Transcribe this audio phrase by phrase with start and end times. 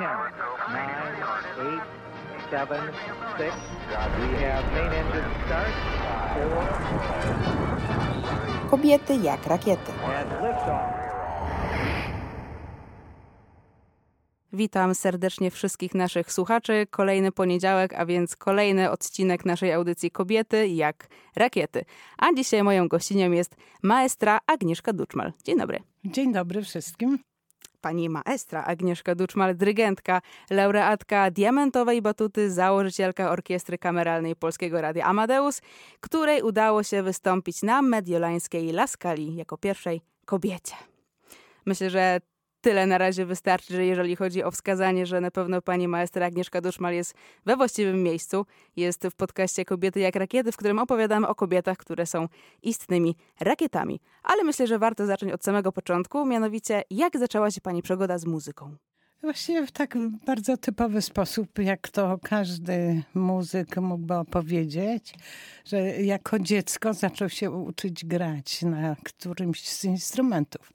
[0.00, 0.08] 10,
[0.68, 0.80] 9,
[1.56, 1.80] 8,
[2.50, 2.92] 7,
[3.38, 3.56] 6.
[4.18, 5.72] We have main engine start.
[8.60, 8.70] 4.
[8.70, 9.92] Kobiety jak rakiety.
[9.92, 11.00] And liftoff.
[14.52, 16.86] Witam serdecznie wszystkich naszych słuchaczy.
[16.90, 21.84] Kolejny poniedziałek, a więc kolejny odcinek naszej audycji Kobiety jak rakiety.
[22.18, 25.32] A dzisiaj moją gościnią jest maestra Agnieszka Duczmal.
[25.44, 25.80] Dzień dobry.
[26.04, 27.29] Dzień dobry wszystkim.
[27.80, 35.62] Pani maestra Agnieszka Duczmal, dyrygentka, laureatka Diamentowej Batuty, założycielka Orkiestry Kameralnej Polskiego Radia Amadeus,
[36.00, 40.74] której udało się wystąpić na mediolańskiej Laskali jako pierwszej kobiecie.
[41.66, 42.20] Myślę, że
[42.60, 46.60] tyle na razie wystarczy, że jeżeli chodzi o wskazanie, że na pewno pani maestra Agnieszka
[46.60, 47.14] Duszmal jest
[47.46, 48.46] we właściwym miejscu.
[48.76, 52.28] Jest w podcaście Kobiety jak rakiety, w którym opowiadamy o kobietach, które są
[52.62, 54.00] istnymi rakietami.
[54.22, 58.26] Ale myślę, że warto zacząć od samego początku, mianowicie jak zaczęła się pani przygoda z
[58.26, 58.76] muzyką?
[59.22, 59.94] Właściwie w tak
[60.26, 65.14] bardzo typowy sposób, jak to każdy muzyk mógłby opowiedzieć,
[65.64, 70.72] że jako dziecko zaczął się uczyć grać na którymś z instrumentów.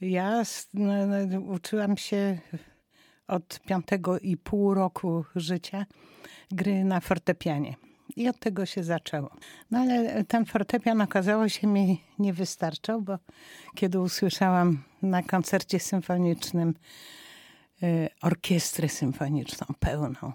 [0.00, 0.42] Ja
[0.74, 2.38] no, no, uczyłam się
[3.28, 5.86] od piątego i pół roku życia
[6.50, 7.74] gry na fortepianie.
[8.16, 9.30] I od tego się zaczęło.
[9.70, 13.18] No ale ten fortepian okazało się mi nie wystarczał, bo
[13.74, 16.74] kiedy usłyszałam na koncercie symfonicznym
[17.82, 20.32] y, orkiestrę symfoniczną pełną,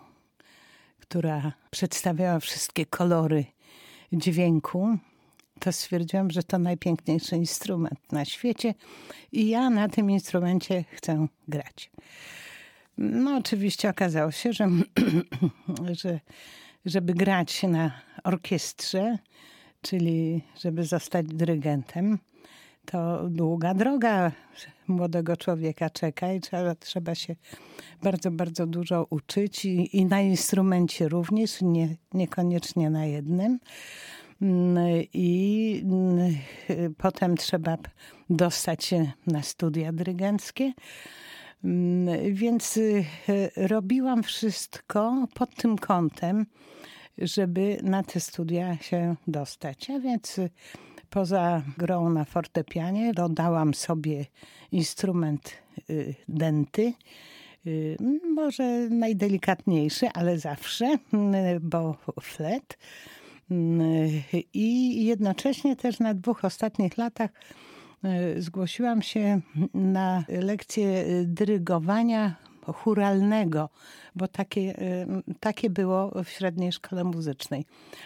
[0.99, 3.45] która przedstawiała wszystkie kolory
[4.13, 4.97] dźwięku,
[5.59, 8.73] to stwierdziłam, że to najpiękniejszy instrument na świecie
[9.31, 11.91] i ja na tym instrumencie chcę grać.
[12.97, 14.69] No, oczywiście okazało się, że,
[16.01, 16.19] że
[16.85, 17.91] żeby grać na
[18.23, 19.17] orkiestrze,
[19.81, 22.19] czyli żeby zostać dyrygentem,
[22.85, 24.31] to długa droga
[24.87, 27.35] młodego człowieka czeka i trzeba, trzeba się
[28.03, 33.59] bardzo, bardzo dużo uczyć i, i na instrumencie również, nie, niekoniecznie na jednym.
[34.41, 34.77] Mm,
[35.13, 36.35] I mm,
[36.97, 37.77] potem trzeba
[38.29, 40.73] dostać się na studia dyrygenckie.
[41.63, 43.05] Mm, więc y,
[43.55, 46.45] robiłam wszystko pod tym kątem,
[47.17, 49.89] żeby na te studia się dostać.
[49.89, 50.49] A więc y,
[51.09, 54.25] poza grą na fortepianie dodałam sobie
[54.71, 55.51] instrument
[55.89, 56.93] y, denty.
[58.35, 60.97] Może najdelikatniejszy, ale zawsze,
[61.61, 62.77] bo flet.
[64.53, 67.31] I jednocześnie też na dwóch ostatnich latach
[68.03, 69.41] e, zgłosiłam się
[69.73, 72.35] na lekcję dyrygowania
[72.73, 73.69] churalnego,
[74.15, 74.75] bo takie,
[75.39, 77.65] takie było w średniej szkole muzycznej.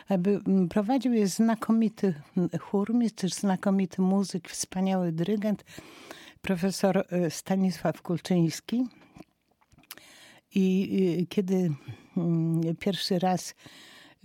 [0.09, 0.39] Aby
[0.69, 2.13] prowadził je znakomity
[2.59, 5.65] chórmistrz, znakomity muzyk, wspaniały dyrygent,
[6.41, 8.85] profesor Stanisław Kulczyński.
[10.55, 11.71] I kiedy
[12.79, 13.55] pierwszy raz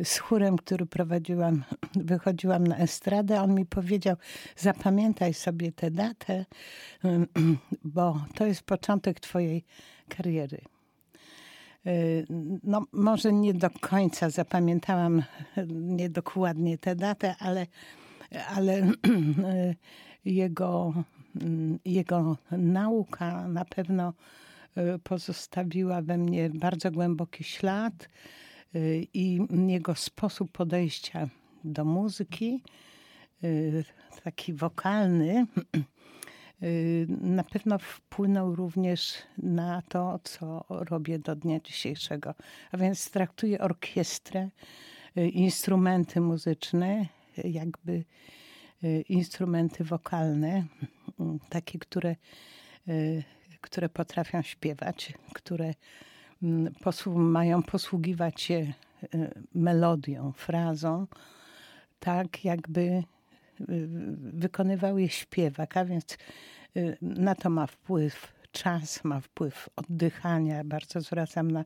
[0.03, 1.65] z chórem, który prowadziłam,
[2.11, 4.17] wychodziłam na estradę, on mi powiedział:
[4.57, 6.45] Zapamiętaj sobie tę datę,
[7.85, 9.65] bo to jest początek Twojej
[10.09, 10.61] kariery.
[11.87, 12.27] Y,
[12.63, 15.23] no, może nie do końca zapamiętałam
[16.01, 17.67] niedokładnie tę datę, ale,
[18.57, 18.93] ale
[20.25, 20.95] jego,
[21.85, 24.13] jego nauka na pewno
[24.79, 28.09] y, pozostawiła we mnie bardzo głęboki ślad
[29.15, 31.29] i jego sposób podejścia
[31.65, 32.63] do muzyki,
[33.45, 33.85] y,
[34.25, 35.47] taki wokalny,
[36.63, 42.35] y, na pewno wpłynął również na to, co robię do dnia dzisiejszego.
[42.73, 44.49] A więc traktuję orkiestrę,
[45.17, 47.07] instrumenty muzyczne,
[47.45, 48.05] jakby
[49.09, 50.65] instrumenty wokalne,
[51.49, 52.17] takie, które,
[53.61, 55.75] które potrafią śpiewać, które
[56.45, 56.75] Mm,
[57.07, 58.75] mają posługiwać się e,
[59.55, 61.07] melodią, frazą,
[62.01, 63.05] tak jakby e,
[64.17, 66.19] wykonywał je śpiewak, a więc
[66.77, 70.65] e, na to ma wpływ czas, ma wpływ oddychania.
[70.65, 71.65] Bardzo zwracam na,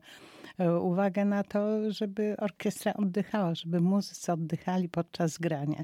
[0.81, 5.83] uwagę na to, żeby orkiestra oddychała, żeby muzycy oddychali podczas grania.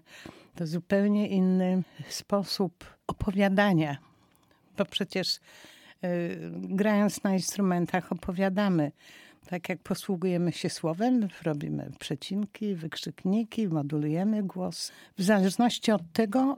[0.56, 3.98] To zupełnie inny sposób opowiadania,
[4.78, 5.40] bo przecież
[6.54, 8.92] grając na instrumentach opowiadamy.
[9.50, 14.92] Tak jak posługujemy się słowem, robimy przecinki, wykrzykniki, modulujemy głos.
[15.18, 16.58] W zależności od tego,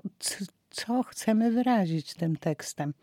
[0.70, 2.94] co chcemy wyrazić tym tekstem.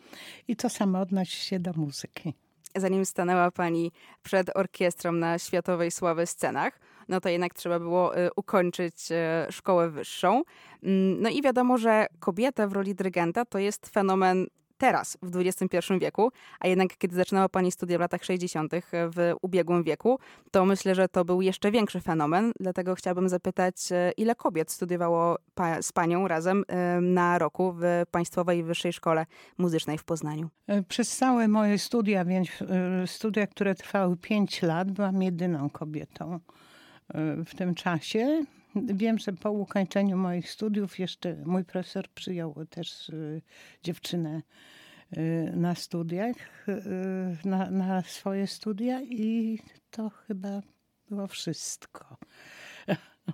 [0.48, 2.34] I to samo odnosi się do muzyki.
[2.76, 3.92] Zanim stanęła pani
[4.22, 9.90] przed orkiestrą na światowej sławy scenach, no to jednak trzeba było y, ukończyć y, szkołę
[9.90, 10.42] wyższą.
[10.82, 14.46] Mm, no i wiadomo, że kobieta w roli dyrygenta to jest fenomen
[14.78, 18.72] teraz, w XXI wieku, a jednak kiedy zaczynała pani studia w latach 60.
[18.92, 20.18] w ubiegłym wieku,
[20.50, 22.52] to myślę, że to był jeszcze większy fenomen.
[22.60, 27.82] Dlatego chciałabym zapytać, e, ile kobiet studiowało pa z panią razem e, na roku w
[28.10, 29.26] Państwowej Wyższej Szkole
[29.58, 30.50] Muzycznej w Poznaniu?
[30.66, 32.48] E, przez całe moje studia, więc
[33.06, 36.40] studia, które trwały 5 lat, byłam jedyną kobietą
[37.46, 38.44] w tym czasie.
[38.76, 43.42] Wiem, że po ukończeniu moich studiów jeszcze mój profesor przyjął też y,
[43.82, 44.42] dziewczynę
[45.16, 49.58] y, na studiach, y, na, na swoje studia i
[49.90, 50.62] to chyba
[51.10, 52.16] było wszystko.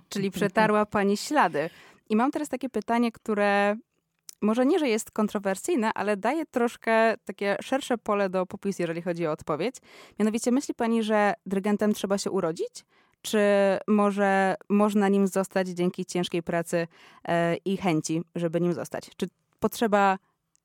[0.09, 1.69] Czyli przetarła pani ślady.
[2.09, 3.75] I mam teraz takie pytanie, które
[4.41, 9.27] może nie, że jest kontrowersyjne, ale daje troszkę takie szersze pole do popisu, jeżeli chodzi
[9.27, 9.75] o odpowiedź.
[10.19, 12.85] Mianowicie myśli pani, że dyrygentem trzeba się urodzić?
[13.21, 13.39] Czy
[13.87, 16.87] może można nim zostać dzięki ciężkiej pracy
[17.27, 19.09] e, i chęci, żeby nim zostać?
[19.17, 19.27] Czy
[19.59, 20.17] potrzeba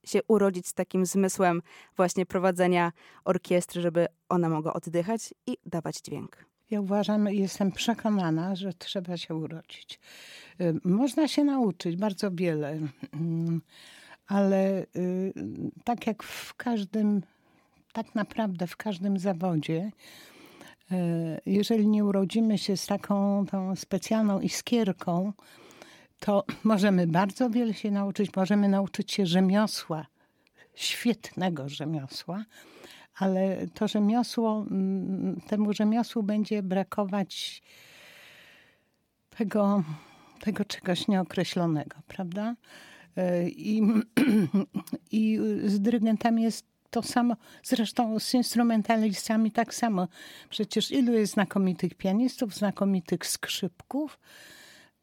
[0.07, 1.63] się urodzić z takim zmysłem
[1.97, 2.93] właśnie prowadzenia
[3.25, 6.47] orkiestry, żeby ona mogła oddychać i dawać dźwięk?
[6.71, 10.01] Ja uważam, jestem przekonana, że trzeba się urodzić.
[10.61, 12.79] E, można się nauczyć bardzo wiele,
[13.13, 13.61] mm,
[14.27, 15.33] ale y,
[15.85, 17.23] tak jak w każdym,
[17.93, 19.91] tak naprawdę w każdym zawodzie,
[21.47, 25.33] jeżeli nie urodzimy się z taką tą specjalną iskierką,
[26.21, 28.37] to możemy bardzo wiele się nauczyć.
[28.37, 30.07] Możemy nauczyć się rzemiosła,
[30.75, 32.45] świetnego rzemiosła,
[33.15, 37.63] ale to rzemiosło, mm, temu rzemiosłu będzie brakować
[39.31, 39.83] tego,
[40.41, 42.55] tego czegoś nieokreślonego, prawda?
[43.17, 43.83] E, I,
[45.13, 50.09] I z dyrygentami jest to samo, zresztą z instrumentalistami tak samo.
[50.51, 54.19] Przecież ilu jest znakomitych pianistów, znakomitych skrzypków,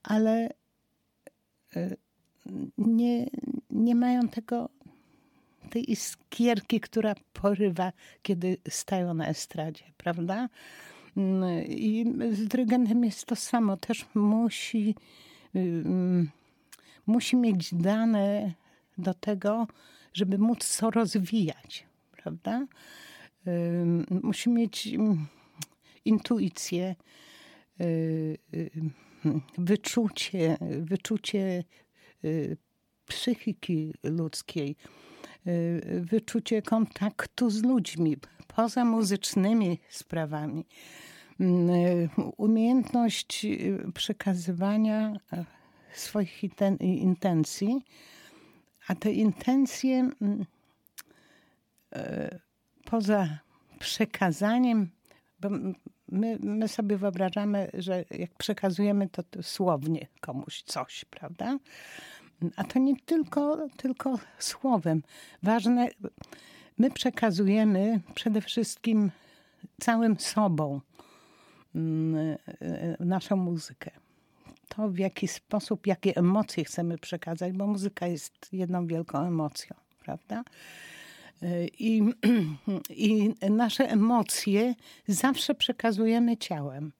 [0.03, 0.49] ale
[1.75, 1.95] e,
[2.77, 3.27] nie,
[3.69, 4.69] nie mają tego,
[5.69, 7.91] tej iskierki, która porywa,
[8.21, 10.49] kiedy stają na estradzie, prawda?
[11.17, 13.77] Mm, I z dyrygentem jest to samo.
[13.77, 14.95] Też musi,
[15.55, 16.29] mm,
[17.07, 18.51] musi mieć dane
[18.97, 19.67] do tego,
[20.13, 22.67] żeby móc to rozwijać, prawda?
[24.23, 24.89] Musi mieć
[26.05, 26.95] intuicję,
[27.81, 28.71] y, y,
[29.57, 31.63] wyczucie, wyczucie
[32.25, 32.57] y,
[33.05, 34.75] psychiki ludzkiej,
[36.01, 38.17] wyczucie kontaktu z ludźmi,
[38.47, 40.65] poza muzycznymi sprawami.
[42.37, 43.47] Umiejętność
[43.93, 45.13] przekazywania
[45.93, 46.43] swoich
[46.79, 47.81] intencji,
[48.87, 50.45] a te intencje mm,
[51.95, 52.39] e,
[52.85, 53.39] poza
[53.79, 54.89] przekazaniem,
[55.39, 55.49] bo
[56.11, 61.57] my, my sobie wyobrażamy, że jak przekazujemy to, to słownie komuś coś, prawda?
[62.55, 65.03] A to nie tylko, tylko słowem.
[65.43, 65.89] Ważne,
[66.77, 69.11] my przekazujemy przede wszystkim
[69.81, 70.81] całym sobą
[71.75, 74.02] mm, e, naszą muzykę
[74.75, 80.43] to, w jaki sposób, jakie emocje chcemy przekazać, bo muzyka jest jedną wielką emocją, prawda?
[81.79, 82.03] I,
[82.89, 84.75] I nasze emocje
[85.07, 86.91] zawsze przekazujemy ciałem.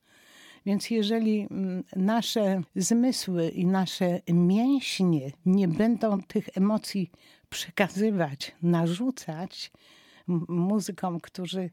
[0.66, 7.12] Więc jeżeli mm, nasze zmysły i nasze mięśnie nie będą tych emocji
[7.50, 9.72] przekazywać, narzucać
[10.48, 11.70] muzykom, którzy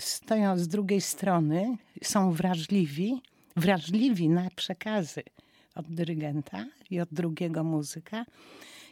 [0.00, 3.22] stoją z drugiej strony, są wrażliwi,
[3.56, 5.22] wrażliwi na przekazy
[5.74, 8.24] od dyrygenta i od drugiego muzyka.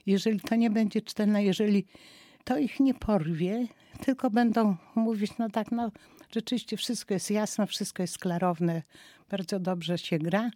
[0.07, 1.87] Jeżeli to nie będzie czytelne, jeżeli
[2.45, 3.67] to ich nie porwie,
[4.05, 5.91] tylko będą mówić, no tak, no
[6.35, 8.83] rzeczywiście wszystko jest jasne, wszystko jest klarowne,
[9.31, 10.51] bardzo dobrze się gra,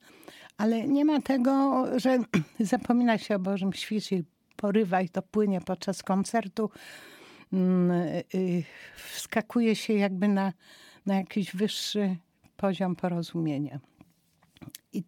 [0.57, 2.19] ale nie ma tego, że
[2.61, 4.23] zapomina się o Bożym świecie,
[4.57, 6.71] porywa i to płynie podczas koncertu,
[7.53, 8.65] mm, y, y,
[8.97, 10.53] wskakuje się jakby na,
[11.07, 12.17] na jakiś wyższy
[12.57, 13.81] poziom porozumienia.
[14.93, 15.03] I,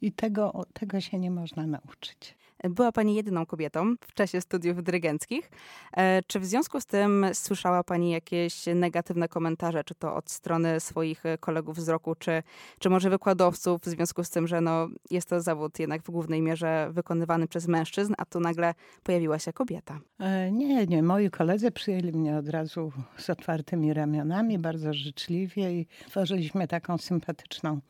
[0.00, 2.36] i tego, tego się nie można nauczyć.
[2.64, 5.50] Była Pani jedyną kobietą w czasie studiów dyrygenckich.
[5.96, 10.80] E, czy w związku z tym słyszała Pani jakieś negatywne komentarze, czy to od strony
[10.80, 12.42] swoich kolegów z roku, czy,
[12.78, 16.42] czy może wykładowców, w związku z tym, że no, jest to zawód jednak w głównej
[16.42, 20.00] mierze wykonywany przez mężczyzn, a tu nagle pojawiła się kobieta?
[20.18, 21.02] E, nie, nie.
[21.02, 27.80] Moi koledzy przyjęli mnie od razu z otwartymi ramionami, bardzo życzliwie i tworzyliśmy taką sympatyczną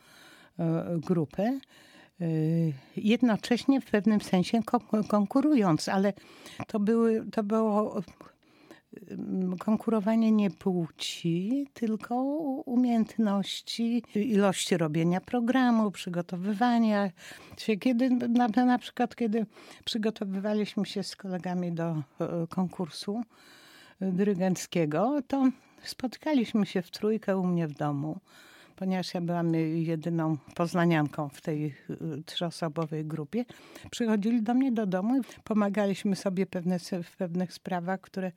[0.97, 1.61] grupę,
[2.21, 2.27] e,
[2.97, 4.61] jednocześnie w pewnym sensie
[5.09, 6.13] konkurując, ale
[6.67, 8.03] to, były, to było
[9.59, 12.15] konkurowanie nie płci, tylko
[12.67, 17.11] umiejętności, ilości robienia programu, przygotowywania
[17.59, 17.77] się.
[17.77, 19.47] Kiedy, na, na przykład, kiedy
[19.85, 22.03] przygotowywaliśmy się z kolegami do e,
[22.49, 23.23] konkursu
[24.01, 25.51] dyrygenckiego, to
[25.83, 28.21] spotkaliśmy się w trójkę u mnie w domu
[28.81, 33.45] ponieważ ja byłam jedyną poznanianką w tej y, trzyosobowej grupie,
[33.91, 38.33] przychodzili do mnie do domu i pomagaliśmy sobie pewne, w pewnych sprawach, które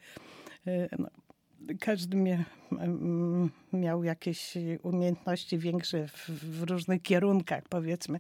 [0.67, 1.07] y, no,
[1.79, 2.17] każdy
[2.71, 8.19] mm, miał jakieś umiejętności większe w, w, różnych kierunkach, powiedzmy,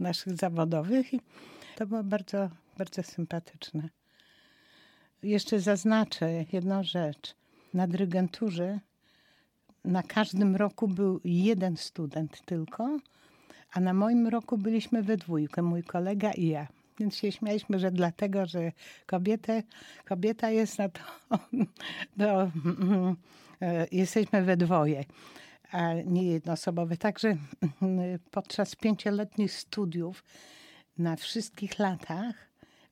[0.00, 1.14] naszych zawodowych.
[1.14, 1.20] I
[1.76, 3.88] to było bardzo, bardzo sympatyczne.
[5.22, 7.34] Jeszcze zaznaczę jedną rzecz.
[7.74, 8.80] Na dyrygenturze
[9.84, 12.98] na każdym roku był jeden student tylko,
[13.72, 16.66] a na moim roku byliśmy we dwójkę, mój kolega i ja.
[16.98, 18.72] Więc się śmialiśmy, że dlatego, że
[19.06, 19.62] kobietę,
[20.04, 21.00] kobieta jest na to,
[22.18, 22.50] to
[23.92, 25.04] jesteśmy we dwoje,
[25.72, 26.96] a nie jednoosobowe.
[26.96, 27.36] Także
[28.30, 30.24] podczas pięcioletnich studiów
[30.98, 32.34] na wszystkich latach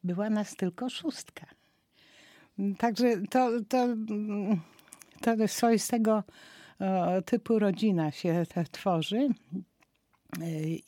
[0.04, 1.46] była nas tylko szóstka.
[2.78, 3.86] Także to, to,
[5.20, 6.22] to swoistego
[7.24, 9.28] typu rodzina się tworzy.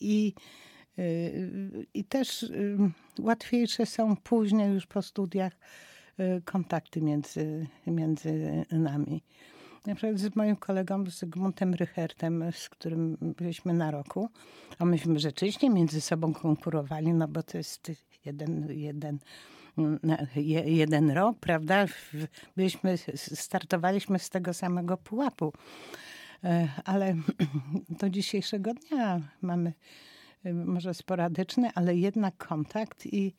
[0.01, 0.35] I,
[1.95, 2.53] i też
[3.19, 5.53] łatwiejsze są później już po studiach
[6.45, 9.23] kontakty między, między nami.
[9.87, 14.29] Na przykład z moim kolegą Zygmuntem Rychertem, z którym byliśmy na roku,
[14.79, 17.93] a myśmy rzeczywiście między sobą konkurowali, no bo to jest
[18.25, 19.19] jeden, jeden
[20.65, 21.87] jeden rok, prawda?
[22.57, 25.53] Byliśmy, startowaliśmy z tego samego pułapu.
[26.45, 27.15] E, ale
[28.01, 29.73] do dzisiejszego dnia mamy
[30.45, 33.35] e, może sporadyczny, ale jednak kontakt i,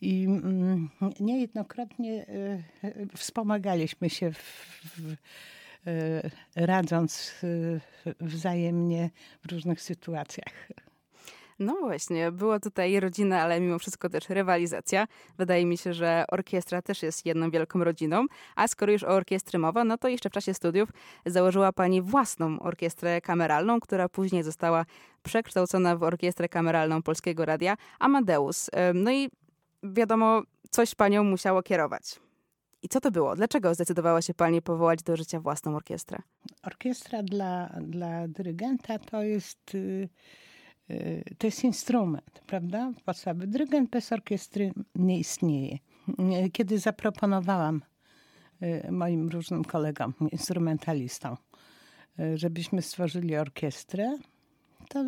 [0.00, 5.16] i mm, niejednokrotnie e, wspomagaliśmy się w, w,
[6.56, 7.34] radząc
[8.20, 9.10] wzajemnie
[9.40, 10.68] w różnych sytuacjach.
[11.62, 15.06] No właśnie, była tutaj rodzina, ale mimo wszystko też rywalizacja.
[15.38, 18.26] Wydaje mi się, że orkiestra też jest jedną wielką rodziną.
[18.56, 20.88] A skoro już o orkiestry mowa, no to jeszcze w czasie studiów
[21.26, 24.84] założyła pani własną orkiestrę kameralną, która później została
[25.22, 28.70] przekształcona w orkiestrę kameralną Polskiego Radia Amadeus.
[28.94, 29.28] No i
[29.82, 32.20] wiadomo, coś panią musiało kierować.
[32.82, 33.36] I co to było?
[33.36, 36.18] Dlaczego zdecydowała się pani powołać do życia własną orkiestrę?
[36.62, 40.08] Orkiestra dla, dla dyrygenta to jest Y,
[41.38, 42.92] to jest instrument, prawda?
[43.04, 43.46] Podstawy.
[43.46, 45.78] Dyrygent bez orkiestry nie istnieje.
[46.44, 47.82] Y, kiedy zaproponowałam
[48.62, 51.36] y, moim różnym kolegom, instrumentalistom,
[52.34, 54.18] żebyśmy stworzyli orkiestrę,
[54.88, 55.04] to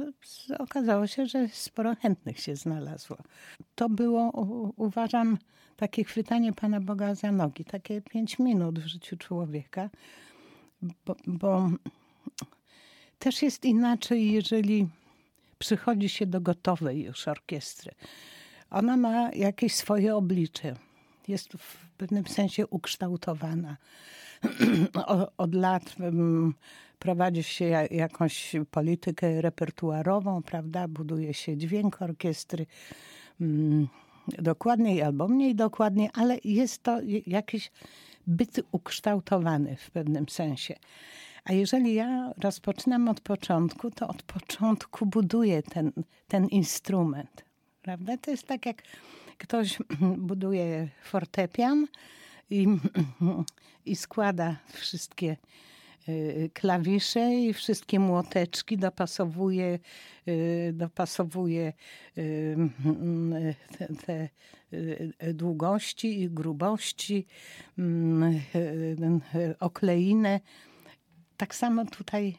[0.59, 3.17] okazało się, że sporo chętnych się znalazło.
[3.75, 4.31] To było,
[4.77, 5.39] uważam,
[5.77, 9.91] takie chwytanie Pana Boga za nogi, takie pięć minut w życiu człowieka,
[10.83, 11.71] bo, bo
[13.19, 14.89] też jest inaczej, jeżeli
[15.59, 17.93] przychodzi się do gotowej już orkiestry.
[18.71, 20.75] Ona ma jakieś swoje oblicze.
[21.29, 23.77] Jest w pewnym sensie ukształtowana.
[25.39, 25.97] Od lat
[26.99, 30.89] prowadzi się jakąś politykę repertuarową, prawda?
[30.89, 32.67] Buduje się dźwięk orkiestry
[34.29, 37.71] dokładniej albo mniej dokładnie, ale jest to jakiś
[38.27, 40.75] byt ukształtowany w pewnym sensie.
[41.45, 45.93] A jeżeli ja rozpoczynam od początku, to od początku buduję ten,
[46.29, 47.45] ten instrument.
[47.83, 48.17] Prawda?
[48.17, 48.83] To jest tak, jak
[49.39, 49.79] ktoś
[50.31, 51.87] buduje fortepian
[52.51, 52.67] i,
[53.87, 55.37] i składa wszystkie
[56.09, 59.79] y, klawisze i wszystkie młoteczki dopasowuje,
[60.29, 61.73] y, dopasowuje
[62.19, 62.57] y,
[63.79, 64.29] te, te
[65.35, 67.27] długości i grubości,
[67.79, 68.41] mm,
[69.61, 70.41] okleinę
[71.37, 72.39] tak samo tutaj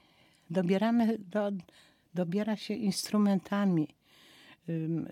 [0.50, 1.52] dobieramy, do,
[2.14, 3.88] dobiera się instrumentami.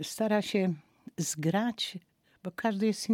[0.02, 0.74] Stara się
[1.18, 1.98] zgrać,
[2.44, 3.10] bo każdy jest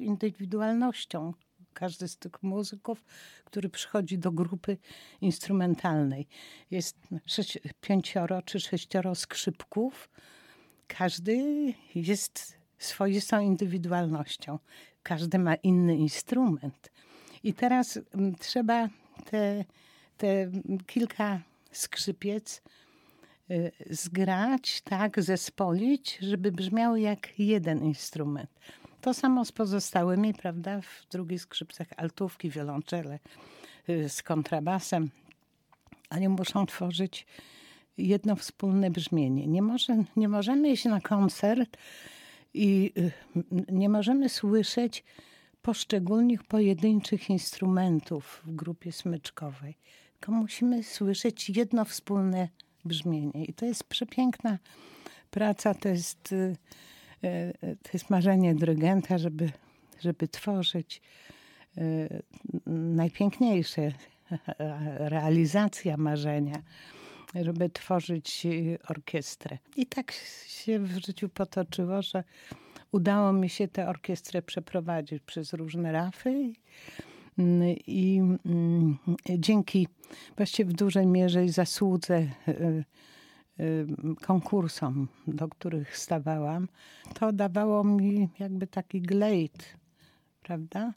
[0.00, 1.34] indywidualnością.
[1.74, 3.04] Każdy z tych muzyków,
[3.44, 4.78] który przychodzi do grupy
[5.20, 6.26] instrumentalnej.
[6.70, 10.10] Jest sześć, pięcioro czy sześcioro skrzypków.
[10.86, 11.34] Każdy
[11.94, 14.58] jest swoistą indywidualnością.
[15.02, 16.90] Każdy ma inny instrument.
[17.42, 17.98] I teraz
[18.38, 18.88] trzeba
[19.20, 19.64] te,
[20.16, 20.50] te
[20.86, 21.40] kilka
[21.72, 22.62] skrzypiec
[23.50, 28.50] y, zgrać, tak, zespolić, żeby brzmiały jak jeden instrument.
[29.00, 33.18] To samo z pozostałymi, prawda, w drugich skrzypcach altówki, wiolonczele
[33.88, 35.10] y, z kontrabasem.
[36.10, 37.26] Oni muszą tworzyć
[37.98, 39.46] jedno wspólne brzmienie.
[39.46, 41.76] Nie, może, nie możemy iść na koncert
[42.54, 43.12] i y,
[43.72, 45.04] nie możemy słyszeć
[45.62, 49.76] poszczególnych pojedynczych instrumentów w grupie smyczkowej,
[50.12, 52.48] tylko musimy słyszeć jedno wspólne
[52.84, 53.44] brzmienie.
[53.44, 54.58] I to jest przepiękna
[55.30, 56.56] praca, to jest, y,
[57.24, 59.50] y, to jest marzenie dyrygenta, żeby,
[60.00, 61.02] żeby tworzyć
[61.78, 62.22] y,
[62.66, 63.92] najpiękniejsze
[65.14, 66.62] realizacja marzenia,
[67.34, 68.46] żeby tworzyć
[68.88, 69.58] orkiestrę.
[69.76, 70.12] I tak
[70.46, 72.24] się w życiu potoczyło, że
[72.92, 76.52] udało mi się tę orkiestrę przeprowadzić przez różne rafy.
[77.86, 78.98] I mm,
[79.38, 79.88] dzięki
[80.36, 82.84] właściwie w dużej mierze zasłudze y,
[83.60, 83.86] y,
[84.22, 86.68] konkursom, do których stawałam,
[87.14, 89.76] to dawało mi jakby taki glejt,
[90.42, 90.94] prawda?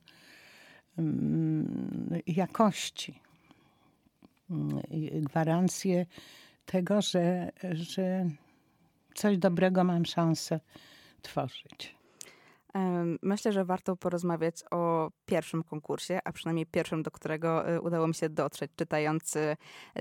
[0.97, 3.19] Mm, jakości,
[5.13, 6.05] gwarancję
[6.65, 8.29] tego, że, że
[9.15, 10.59] coś dobrego mam szansę
[11.24, 11.96] tworzyć.
[13.22, 18.15] Myślę, że warto porozmawiać o pierwszym konkursie, a przynajmniej pierwszym, do którego y, udało mi
[18.15, 19.56] się dotrzeć, czytając y,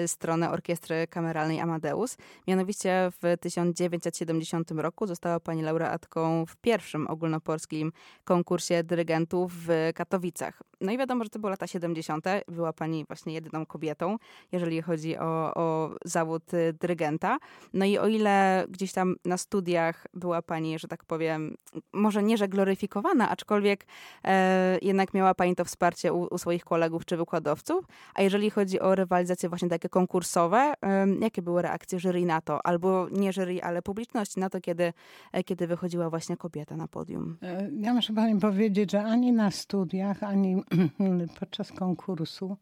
[0.06, 2.16] stronę Orkiestry Kameralnej Amadeus.
[2.46, 7.92] Mianowicie w 1970 roku została pani laureatką w pierwszym ogólnopolskim
[8.24, 10.62] konkursie dyrygentów w Katowicach.
[10.80, 12.24] No i wiadomo, że to były lata 70.
[12.48, 14.16] Była pani właśnie jedyną kobietą,
[14.52, 17.38] jeżeli chodzi o, o zawód y, dyrygenta.
[17.72, 21.56] No i o ile gdzieś tam na studiach była pani, że tak powiem,
[21.92, 23.86] może nie, że gloryfikowana, aczkolwiek
[24.24, 27.84] e, jednak miała pani to wsparcie u, u, swoich kolegów czy wykładowców.
[28.14, 32.66] A jeżeli chodzi o rywalizacje właśnie takie konkursowe, e, jakie były reakcje jury na to?
[32.66, 34.92] Albo nie jury, ale publiczności na to, kiedy,
[35.32, 37.36] e, kiedy wychodziła właśnie kobieta na podium?
[37.42, 40.62] E, ja muszę pani powiedzieć, że ani na studiach, ani
[41.40, 42.56] podczas konkursu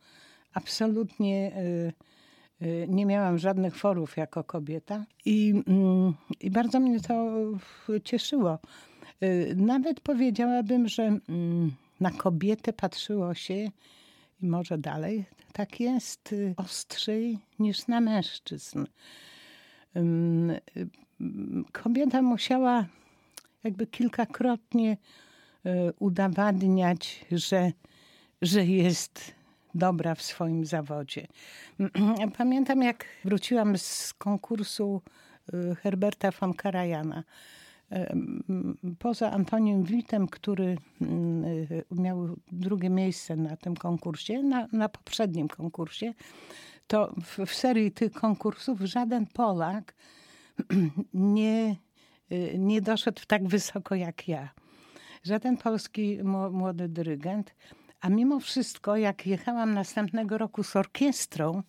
[0.55, 1.93] absolutnie e,
[2.67, 7.33] e, nie miałam żadnych forów jako kobieta i, mm, i bardzo mnie to
[8.05, 8.59] cieszyło.
[9.23, 13.55] Y, nawet powiedziałabym, że mm, na kobietę patrzyło się
[14.43, 18.87] i może dalej tak jest y, ostrzej niż na mężczyzn.
[19.97, 20.89] Y,
[21.73, 22.87] kobieta musiała
[23.65, 24.97] jakby kilkakrotnie
[25.99, 27.73] udowadniać, że,
[28.43, 29.35] że jest
[29.75, 31.27] dobra w swoim zawodzie.
[32.39, 35.03] Pamiętam, jak wróciłam z konkursu
[35.83, 37.25] Herberta von Karajana
[38.99, 41.45] poza Antoniem Witem, który mm,
[41.91, 46.15] miał drugie miejsce na tym konkursie, na, na poprzednim konkursie,
[46.87, 49.95] to w, w serii tych konkursów żaden Polak
[51.15, 51.77] nie,
[52.33, 54.49] y, nie doszedł tak wysoko jak ja.
[55.23, 56.19] Żaden polski
[56.51, 57.55] młody dyrygent.
[58.01, 61.63] A mimo wszystko, jak jechałam następnego roku z orkiestrą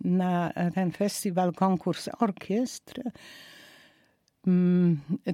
[0.00, 3.02] na ten festiwal, konkurs orkiestr,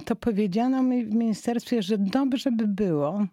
[0.05, 3.25] to powiedziano mi w ministerstwie, że dobrze by było,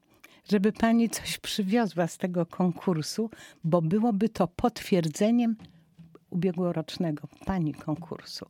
[0.50, 3.30] żeby pani coś przywiozła z tego konkursu,
[3.64, 5.56] bo byłoby to potwierdzeniem
[6.30, 8.46] ubiegłorocznego pani konkursu.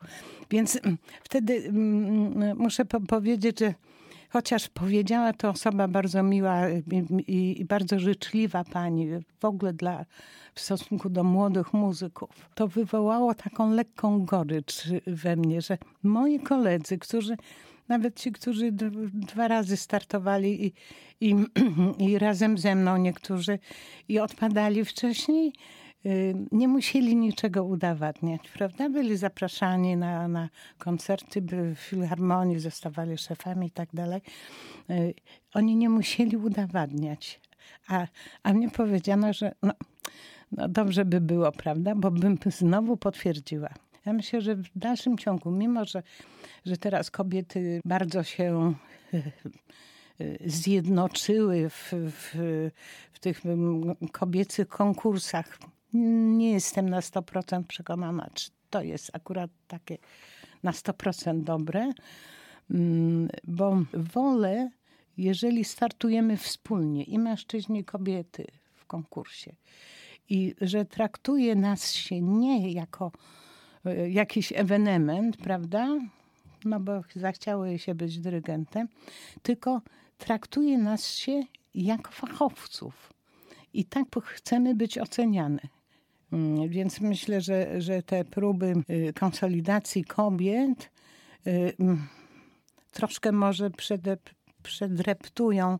[0.50, 3.74] Więc mm, wtedy mm, muszę powiedzieć, że
[4.28, 9.08] chociaż powiedziała to osoba bardzo miła i, i, bardzo życzliwa pani,
[9.40, 10.04] w ogóle dla,
[10.54, 16.98] w stosunku do młodych muzyków, to wywołało taką lekką gorycz we mnie, że moi koledzy,
[16.98, 17.36] którzy
[17.88, 18.72] nawet ci, którzy
[19.12, 20.72] dwa razy startowali i,
[21.20, 21.34] i,
[22.08, 23.58] i razem ze mną niektórzy
[24.08, 25.52] i odpadali wcześniej,
[25.87, 25.87] Y,
[26.52, 28.90] nie musieli niczego udowadniać, prawda?
[28.90, 31.42] Byli zapraszani na, na koncerty,
[31.74, 34.20] w filharmonii, zostawali szefami i tak dalej.
[34.90, 35.14] Y,
[35.54, 37.40] oni nie musieli udowadniać.
[37.88, 38.06] A,
[38.42, 39.72] a mnie powiedziano, że no,
[40.52, 41.94] no dobrze by było, prawda?
[41.94, 43.68] Bo bym znowu potwierdziła.
[44.06, 46.02] Ja myślę, że w dalszym ciągu, mimo że,
[46.64, 48.74] że teraz kobiety bardzo się
[49.14, 52.34] y, zjednoczyły w, w,
[53.12, 53.42] w tych
[54.12, 55.58] kobiecych konkursach
[55.92, 59.98] nie jestem na 100% przekonana, czy to jest akurat takie
[60.62, 61.92] na 100% dobre,
[62.70, 64.70] mm, bo wolę,
[65.16, 69.54] jeżeli startujemy wspólnie i mężczyźni, i kobiety w konkursie
[70.28, 73.12] i że traktuje nas się nie jako
[73.84, 75.88] e, jakiś ewenement, prawda?
[76.64, 78.88] No bo zachciały się być dyrygentem,
[79.42, 79.82] tylko
[80.18, 81.42] traktuje nas się
[81.74, 83.12] jako fachowców.
[83.72, 85.60] I tak chcemy być oceniane.
[86.32, 90.90] Mm, więc myślę, że, że te próby y, konsolidacji kobiet
[91.46, 92.08] y, mm,
[92.92, 94.30] troszkę może przedep,
[94.62, 95.78] przedreptują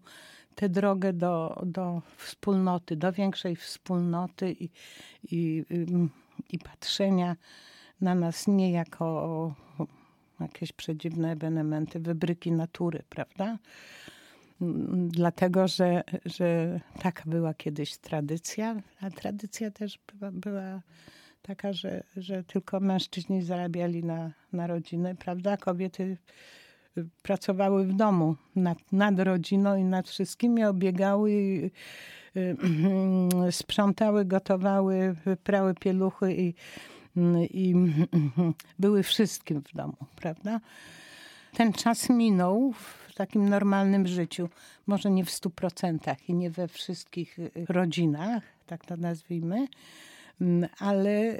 [0.54, 4.70] tę drogę do, do wspólnoty, do większej wspólnoty i,
[5.30, 5.64] i,
[6.50, 7.36] i patrzenia
[8.00, 9.54] na nas nie jako
[10.40, 13.58] jakieś przedziwne ewenementy, wybryki natury, prawda?
[15.08, 20.82] Dlatego że, że taka była kiedyś tradycja, a tradycja też była, była
[21.42, 25.56] taka, że, że tylko mężczyźni zarabiali na, na rodzinę, prawda?
[25.56, 26.16] Kobiety
[27.22, 31.70] pracowały w domu nad, nad rodziną i nad wszystkimi, obiegały, y,
[33.48, 36.54] y, sprzątały, gotowały, prały pieluchy i,
[37.50, 37.74] i
[38.78, 40.60] były wszystkim w domu, prawda?
[41.56, 44.48] Ten czas minął w takim normalnym życiu,
[44.86, 49.68] może nie w stu procentach i nie we wszystkich y, rodzinach, tak to nazwijmy,
[50.78, 51.38] ale,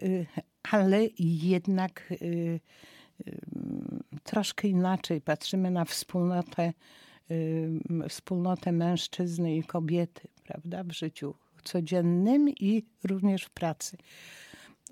[0.63, 2.15] ale jednak
[4.23, 6.73] troszkę inaczej patrzymy na wspólnotę,
[8.09, 13.97] wspólnotę mężczyzny i kobiety, prawda, w życiu codziennym i również w pracy.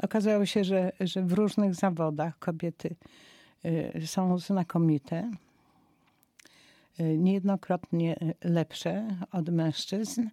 [0.03, 2.97] Okazało się, że, że w różnych zawodach kobiety
[3.65, 5.46] y, są znakomite, y,
[6.99, 10.29] niejednokrotnie lepsze od mężczyzn,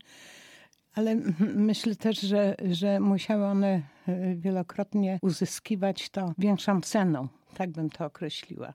[0.95, 1.15] ale
[1.69, 8.05] myślę też, że, że musiały one y, wielokrotnie uzyskiwać to większą ceną tak bym to
[8.05, 8.73] określiła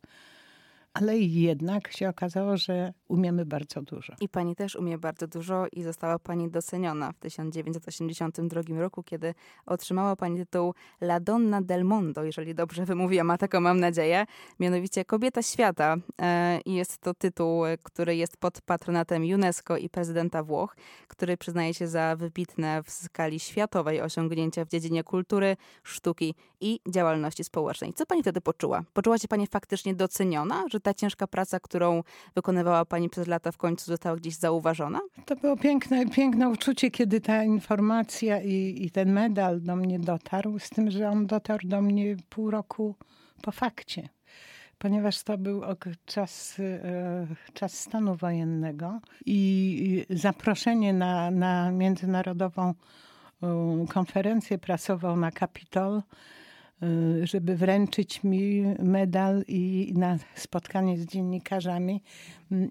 [0.99, 4.15] ale jednak się okazało, że umiemy bardzo dużo.
[4.21, 9.35] I pani też umie bardzo dużo i została pani doceniona w 1982 roku, kiedy
[9.67, 14.27] otrzymała pani tytuł La Donna del Mondo, jeżeli dobrze wymówiłam, a taką mam nadzieję,
[14.61, 15.97] mianowicie Kobieta Świata.
[16.21, 20.77] E, I jest to tytuł, który jest pod patronatem UNESCO i prezydenta Włoch,
[21.09, 27.45] który przyznaje się za wybitne w skali światowej osiągnięcia w dziedzinie kultury, sztuki i działalności
[27.45, 27.93] społecznej.
[27.93, 28.83] Co pani wtedy poczuła?
[28.93, 32.03] Poczuła się pani faktycznie doceniona, że ta ciężka praca, którą
[32.35, 35.01] wykonywała pani przez lata w końcu została gdzieś zauważona?
[35.27, 40.59] To było piękne, piękne uczucie, kiedy ta informacja i, i ten medal do mnie dotarł,
[40.59, 42.94] z tym, że on dotarł do mnie pół roku
[43.42, 44.09] po fakcie
[44.79, 45.62] ponieważ to był
[46.07, 52.74] czas, e, czas stanu wojennego i zaproszenie na, na międzynarodową
[53.88, 56.03] konferencję prasową na Kapitol
[57.23, 62.03] żeby wręczyć mi medal i na spotkanie z dziennikarzami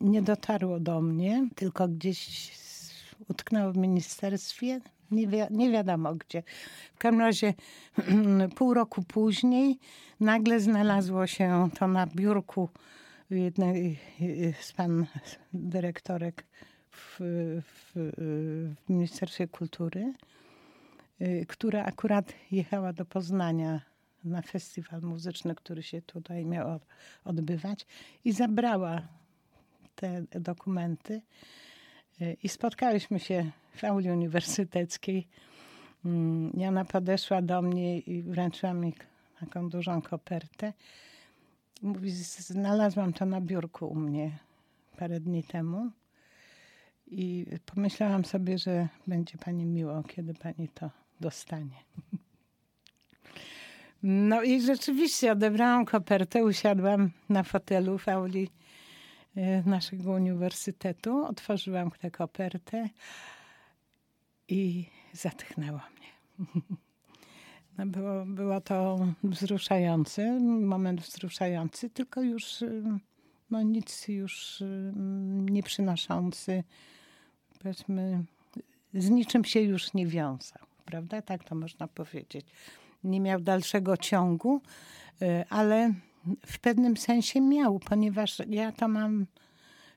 [0.02, 2.52] nie dotarło do mnie, tylko gdzieś
[3.28, 4.80] utknęło w ministerstwie,
[5.12, 6.44] nie, wi nie wiadomo gdzie.
[6.96, 7.54] W każdym razie
[8.58, 9.80] pół roku później
[10.20, 12.70] nagle znalazło się to na biurku
[13.30, 14.00] jednej
[14.62, 15.06] z pan
[15.54, 16.46] dyrektorek
[16.92, 17.16] w,
[17.62, 17.92] w,
[18.86, 20.14] w Ministerstwie Kultury,
[21.22, 23.82] y, która akurat jechała do Poznania
[24.24, 26.80] na festiwal muzyczny, który się tutaj miał
[27.26, 27.86] odbywać
[28.26, 29.02] i zabrała
[29.96, 31.22] te dokumenty.
[32.22, 35.28] Y, I spotkaliśmy się w auli uniwersyteckiej.
[36.06, 38.94] Mm, Jana podeszła do mnie i wręczyła mi
[39.40, 40.74] taką dużą kopertę.
[41.82, 44.38] Mówi, znalazłam to na biurku u mnie
[44.98, 45.92] parę dni temu.
[47.08, 51.84] I pomyślałam sobie, że będzie pani miło, kiedy pani to dostanie.
[54.04, 58.50] No i rzeczywiście odebrałam kopertę, usiadłam na fotelu w auli
[59.36, 62.90] e, naszego uniwersytetu, otworzyłam tę kopertę
[64.48, 66.48] i zatchnęło mnie.
[67.78, 72.64] No było, było to wzruszający, moment wzruszający, tylko już
[73.50, 74.64] no nic już
[75.50, 76.64] nie przynoszący,
[77.60, 78.24] powiedzmy,
[78.94, 81.22] z niczym się już nie wiązał, prawda?
[81.22, 82.46] Tak to można powiedzieć
[83.08, 84.62] nie miał dalszego ciągu,
[85.22, 85.94] y, ale
[86.46, 89.26] w pewnym sensie miał, ponieważ ja to mam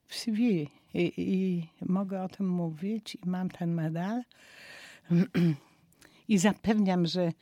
[0.06, 4.22] w CV i, i mogę o tym mówić i mam ten medal.
[6.28, 7.32] I zapewniam, że,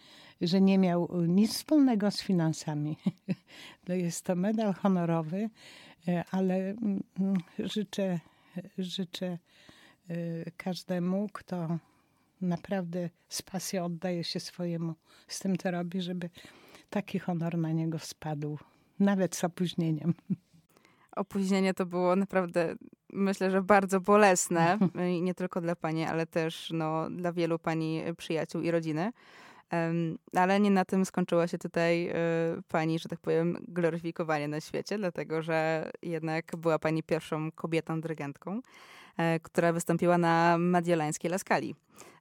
[0.40, 2.96] że nie miał nic wspólnego z finansami.
[3.84, 5.50] To jest to medal honorowy,
[6.08, 7.02] y, ale mm,
[7.58, 8.20] życzę,
[8.78, 9.38] życzę
[10.10, 11.78] y, każdemu, kto
[12.40, 14.94] naprawdę z pasją oddaje się swojemu
[15.28, 16.30] z tym, co robi, żeby
[16.90, 18.58] taki honor na niego spadł,
[19.00, 20.14] nawet z opóźnieniem.
[21.16, 22.74] Opóźnienie to było naprawdę,
[23.12, 24.78] myślę, że bardzo bolesne.
[25.22, 29.12] Nie tylko dla pani, ale też no, dla wielu pani przyjaciół i rodziny.
[29.72, 32.12] Um, ale nie na tym skończyła się tutaj y,
[32.68, 38.58] pani, że tak powiem, gloryfikowanie na świecie, dlatego że jednak była pani pierwszą kobietą dyrygentką,
[38.58, 41.74] y, która wystąpiła na Mediolańskiej Laskali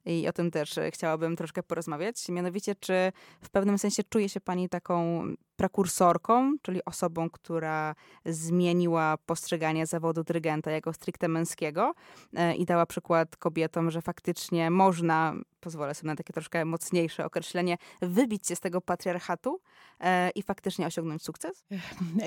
[0.04, 2.28] i o tym też e, chciałabym troszkę porozmawiać.
[2.28, 5.24] Mianowicie, czy w pewnym sensie czuje się pani taką
[5.56, 7.94] prekursorką, czyli osobą, która
[8.26, 11.94] zmieniła postrzeganie zawodu dyrygenta jako stricte męskiego
[12.34, 17.76] e, i dała przykład kobietom, że faktycznie można pozwolę sobie na takie troszkę mocniejsze określenie,
[18.02, 19.60] wybić się z tego patriarchatu
[20.00, 21.64] e, i faktycznie osiągnąć sukces?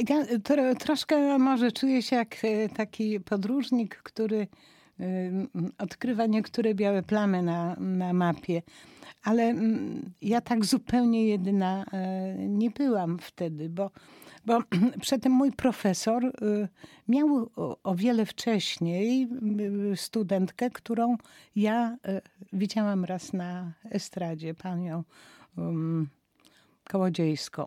[0.09, 2.35] Ja tro, troszkę może czuję się jak
[2.75, 4.47] taki podróżnik, który
[5.77, 8.61] odkrywa niektóre białe plamy na, na mapie.
[9.23, 13.91] Ale mm, ja tak zupełnie jedyna e, nie byłam wtedy, bo,
[14.45, 14.59] bo
[15.01, 16.31] przedtem mój profesor y,
[17.07, 17.49] miał
[17.83, 19.27] o wiele wcześniej
[19.93, 21.17] y, studentkę, którą
[21.55, 22.21] ja e,
[22.53, 25.03] widziałam raz na estradzie, panią
[26.83, 27.65] Kołodziejską.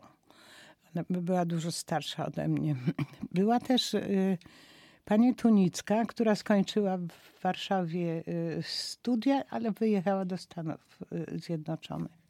[0.95, 2.77] Ona była dużo starsza ode mnie.
[3.33, 4.39] Była też y,
[5.05, 12.25] Pani Tunicka, która skończyła w Warszawie y, studia, ale wyjechała do Stanów y, Zjednoczonych.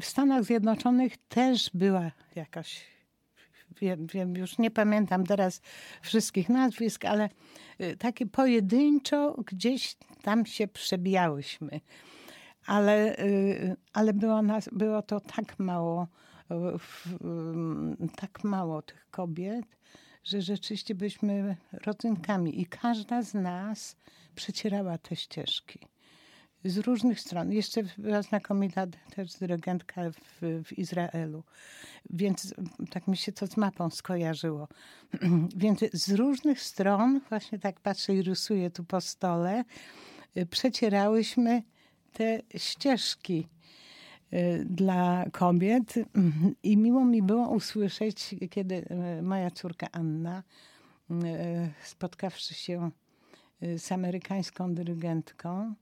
[0.00, 2.84] W Stanach Zjednoczonych też była jakaś,
[3.80, 5.60] wiem, wiem, już nie pamiętam teraz
[6.02, 7.28] wszystkich nazwisk, ale
[7.80, 11.80] y, takie pojedynczo gdzieś tam się przebijałyśmy.
[12.66, 13.16] Ale,
[13.92, 16.06] ale było, nas, było to tak mało,
[18.16, 19.66] tak mało tych kobiet
[20.24, 23.96] że rzeczywiście byliśmy rodzynkami i każda z nas
[24.34, 25.78] przecierała te ścieżki.
[26.64, 27.52] Z różnych stron.
[27.52, 31.44] Jeszcze była znakomita też dyrygentka w, w Izraelu.
[32.10, 32.54] Więc
[32.90, 34.68] tak mi się to z mapą skojarzyło.
[35.56, 39.64] Więc z różnych stron, właśnie tak patrzę i rysuję tu po stole,
[40.50, 41.62] przecierałyśmy
[42.12, 43.81] te ścieżki Y,
[44.64, 45.94] dla kobiet.
[46.62, 48.74] I miło mi było usłyszeć, kiedy
[49.18, 50.42] y, moja córka Anna,
[51.10, 51.14] y,
[51.82, 52.90] spotkawszy się
[53.76, 55.74] z amerykańską dyrygentką,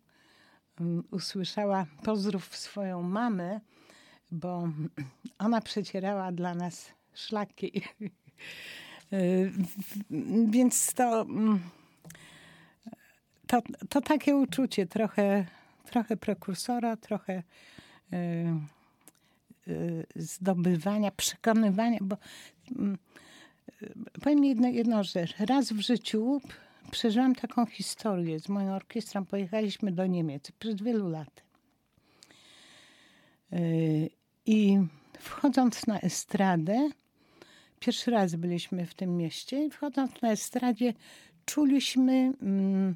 [1.10, 3.60] usłyszała pozdrów swoją mamę,
[4.30, 4.68] bo
[5.38, 7.82] ona przecierała dla nas szlaki.
[10.50, 11.26] Więc to,
[13.46, 15.46] to, to takie uczucie, trochę,
[15.84, 17.79] trochę prekursora, trochę Y, y,
[20.16, 22.16] zdobywania, przekonywania, bo
[22.78, 22.98] mm,
[24.22, 25.36] powiem jedno, jedną rzecz.
[25.38, 26.40] Raz w życiu
[26.90, 29.24] przeżyłam taką historię z moją orkiestrą.
[29.24, 31.42] Pojechaliśmy do Niemiec przed wielu laty.
[33.52, 34.10] Y,
[34.46, 34.78] I
[35.18, 36.90] wchodząc na estradę,
[37.80, 40.94] pierwszy raz byliśmy w tym mieście i wchodząc na estradzie
[41.46, 42.94] czuliśmy mm,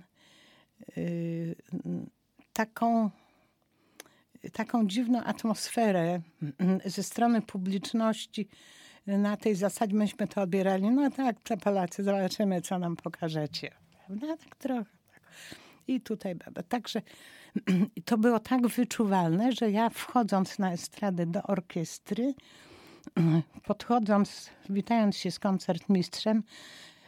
[2.53, 3.11] taką
[4.53, 6.21] taką dziwną atmosferę
[6.59, 8.49] mm, ze strony publiczności.
[9.07, 10.91] Na tej zasadzie myśmy to odbierali.
[10.91, 13.71] No tak, to Polacy, zobaczymy, co nam pokażecie.
[14.09, 14.85] No tak trochę.
[15.13, 15.23] Tak.
[15.87, 16.37] I tutaj,
[16.69, 17.03] także
[18.05, 22.35] to było tak wyczuwalne, że ja wchodząc na estradę do orkiestry,
[23.67, 26.43] podchodząc, witając się z koncertmistrzem,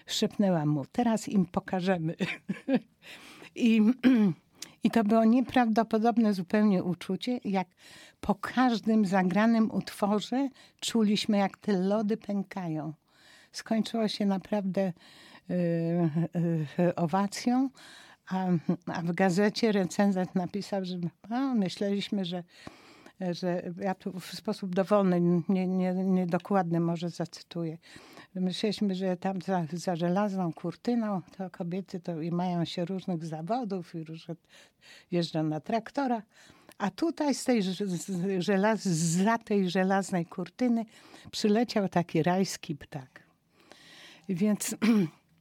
[0.06, 2.14] szepnęłam mu, teraz im pokażemy.
[3.54, 3.80] I
[4.84, 7.68] I to było nieprawdopodobne zupełnie uczucie, jak
[8.20, 10.48] po każdym zagranym utworze
[10.80, 12.92] czuliśmy, jak te lody pękają.
[13.52, 14.92] Skończyło się naprawdę
[15.48, 15.56] yy,
[16.78, 17.70] yy, owacją,
[18.28, 18.46] a,
[18.86, 20.98] a, w gazecie recenzent napisał, że
[21.30, 22.44] a, myśleliśmy, że,
[23.20, 25.20] że ja tu w sposób dowolny,
[25.98, 27.78] niedokładny nie, nie może zacytuję,
[28.40, 33.94] Myśleliśmy, że tam za, za żelazną kurtyną to kobiety to i mają się różnych zawodów
[33.94, 34.36] i różne,
[35.10, 36.22] jeżdżą na traktora.
[36.78, 37.62] A tutaj z tej
[38.38, 40.84] żelaz, za tej żelaznej kurtyny
[41.30, 43.22] przyleciał taki rajski ptak.
[44.28, 44.76] Więc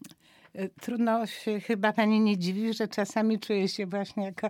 [0.81, 4.49] trudno się, chyba pani nie dziwi, że czasami czuję się właśnie jako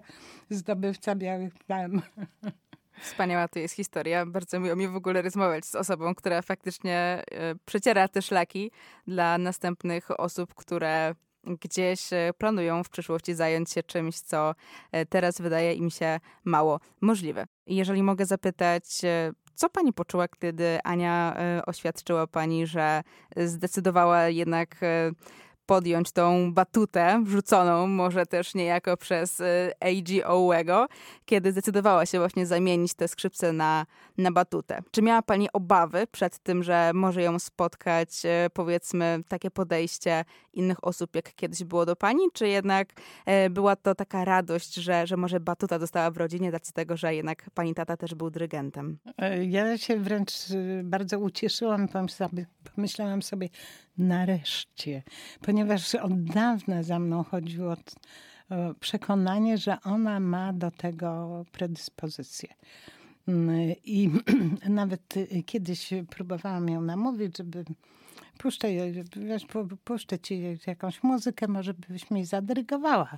[0.49, 2.01] zdobywca białych plam.
[3.01, 4.25] Wspaniała to jest historia.
[4.25, 8.71] Bardzo miło mi w ogóle rozmawiać z osobą, która faktycznie e, przeciera te szlaki
[9.07, 14.55] dla następnych osób, które gdzieś e, planują w przyszłości zająć się czymś, co
[14.91, 17.47] e, teraz wydaje im się mało możliwe.
[17.67, 18.83] Jeżeli mogę zapytać,
[19.55, 23.03] co pani poczuła, kiedy Ania oświadczyła pani, że
[23.37, 24.75] zdecydowała jednak
[25.65, 30.87] podjąć tą batutę wrzuconą może też niejako przez y, AGO-ego,
[31.25, 33.85] kiedy zdecydowała się właśnie zamienić te skrzypce na,
[34.17, 34.79] na batutę.
[34.91, 40.83] Czy miała Pani obawy przed tym, że może ją spotkać y, powiedzmy takie podejście innych
[40.83, 42.89] osób, jak kiedyś było do Pani, czy jednak
[43.45, 47.15] y, była to taka radość, że, że może batuta dostała w rodzinie, z tego, że
[47.15, 48.97] jednak Pani tata też był dyrygentem?
[49.17, 50.31] E, ja się wręcz
[50.83, 51.87] bardzo ucieszyłam,
[52.75, 53.49] pomyślałam sobie,
[53.97, 55.03] nareszcie,
[55.41, 55.54] ponieważ
[56.01, 57.75] od dawna za mną chodziło
[58.79, 62.49] przekonanie, że ona ma do tego predyspozycję.
[63.27, 64.09] Mm, I
[64.69, 67.65] nawet y, kiedyś próbowałam ją namówić, żeby
[68.37, 68.67] puszczę,
[69.15, 69.45] wiesz,
[69.83, 73.17] puszczę ci jakąś muzykę, może byś mi zadyrygowała.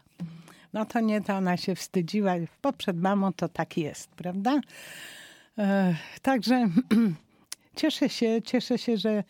[0.74, 2.34] No to nie, to ona się wstydziła.
[2.64, 4.62] Bo przed mamą to tak jest, prawda?
[5.58, 6.70] E, także
[7.76, 9.24] cieszę się, cieszę się, że, e,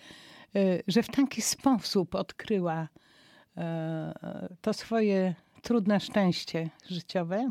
[0.88, 2.88] że w taki sposób odkryła
[3.58, 7.50] e, to swoje trudne szczęście życiowe.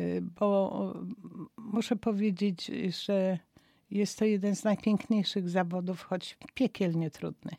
[0.00, 0.94] E, bo
[1.56, 2.70] muszę powiedzieć,
[3.04, 3.38] że
[3.90, 7.52] jest to jeden z najpiękniejszych zawodów, choć piekielnie trudny.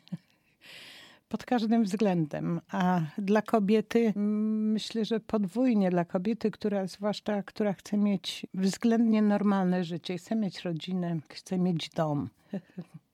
[1.30, 2.62] Pod każdym względem.
[2.72, 9.84] A dla kobiety, myślę, że podwójnie dla kobiety, która zwłaszcza, która chce mieć względnie normalne
[9.84, 12.30] życie, chce mieć rodzinę, chce mieć dom.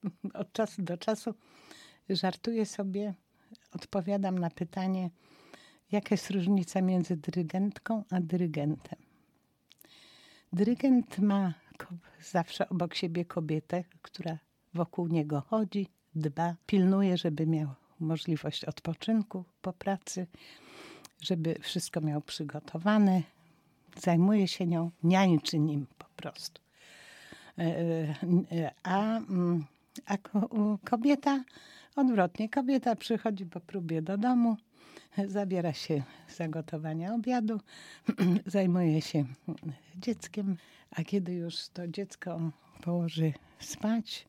[0.34, 1.34] Od czasu do czasu
[2.10, 3.14] żartuję sobie,
[3.72, 5.10] odpowiadam na pytanie,
[5.92, 8.98] jaka jest różnica między dyrygentką a dyrygentem.
[10.52, 11.54] Dyrygent ma
[12.20, 14.38] zawsze obok siebie kobietę, która
[14.74, 17.68] wokół niego chodzi, dba, pilnuje, żeby miał
[18.00, 20.26] możliwość odpoczynku po pracy,
[21.22, 23.22] żeby wszystko miał przygotowane,
[23.96, 26.60] zajmuje się nią, niańczy nim po prostu.
[27.58, 27.62] E,
[28.52, 29.64] e, a, mm,
[30.06, 30.18] a
[30.84, 31.44] kobieta
[31.96, 32.48] odwrotnie.
[32.48, 34.56] Kobieta przychodzi po próbie do domu,
[35.26, 36.02] zabiera się
[36.36, 37.60] za gotowanie obiadu,
[38.46, 39.24] zajmuje się
[39.96, 40.56] dzieckiem,
[40.90, 42.50] a kiedy już to dziecko
[42.82, 44.28] położy spać,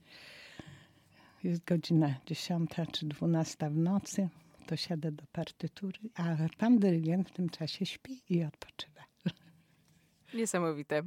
[1.44, 4.30] jest godzina 10 czy 12 w nocy,
[4.66, 9.02] to siada do partytury, a pan dyrygent w tym czasie śpi i odpoczywa.
[10.34, 11.04] Niesamowite.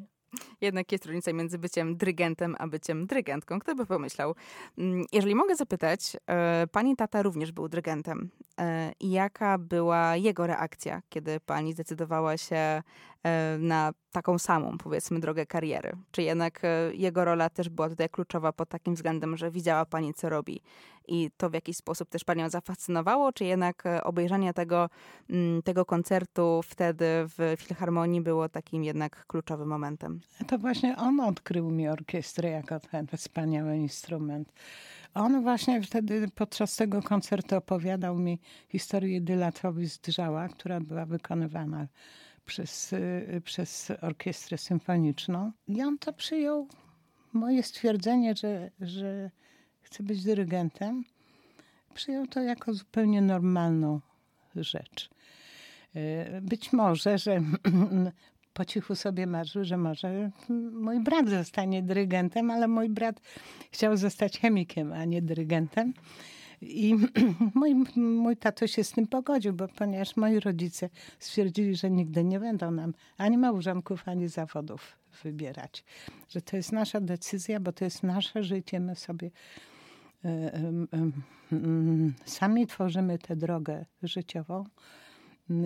[0.61, 3.59] Jednak jest różnica między byciem dyrygentem a byciem dyrygentką.
[3.59, 4.35] Kto by pomyślał?
[4.79, 8.31] Mm, jeżeli mogę zapytać, e, pani tata również był dyrygentem.
[8.61, 12.83] E, jaka była jego reakcja, kiedy pani zdecydowała się
[13.59, 15.93] na taką samą, powiedzmy, drogę kariery?
[16.11, 20.29] Czy jednak jego rola też była tutaj kluczowa pod takim względem, że widziała pani, co
[20.29, 20.61] robi
[21.09, 24.91] i to w jakiś sposób też panią zafascynowało, czy jednak obejrzenie tego,
[25.31, 30.21] mm, tego koncertu wtedy w Filharmonii było takim jednak kluczowym momentem?
[30.47, 34.53] To właśnie on odkrył mi orkiestrę jako ten wspaniały instrument.
[35.15, 41.87] On właśnie wtedy podczas tego koncertu opowiadał mi historię Dylatrowi z Drzała, która była wykonywana
[42.45, 45.53] przez, y, przez orkiestrę symfoniczną.
[45.69, 46.69] I on to przyjął,
[47.33, 49.31] moje stwierdzenie, że, że
[49.81, 51.05] chce być dyrygentem,
[51.95, 54.01] przyjął to jako zupełnie normalną
[54.57, 55.11] rzecz.
[55.97, 57.41] Y, być może, że
[58.55, 60.31] po cichu sobie marzył, że może
[60.73, 63.21] mój brat zostanie dyrygentem, ale mój brat
[63.71, 65.93] chciał zostać chemikiem, a nie dyrygentem.
[66.65, 66.95] I
[67.55, 72.41] mój, mój tato się z tym pogodził, bo ponieważ moi rodzice stwierdzili, że nigdy nie
[72.41, 75.85] będą nam ani małżonków, ani zawodów wybierać.
[76.29, 78.81] Że to jest nasza decyzja, bo to jest nasze życie.
[78.81, 79.31] My sobie
[80.25, 80.29] y,
[81.53, 84.65] y, sami tworzymy tę drogę życiową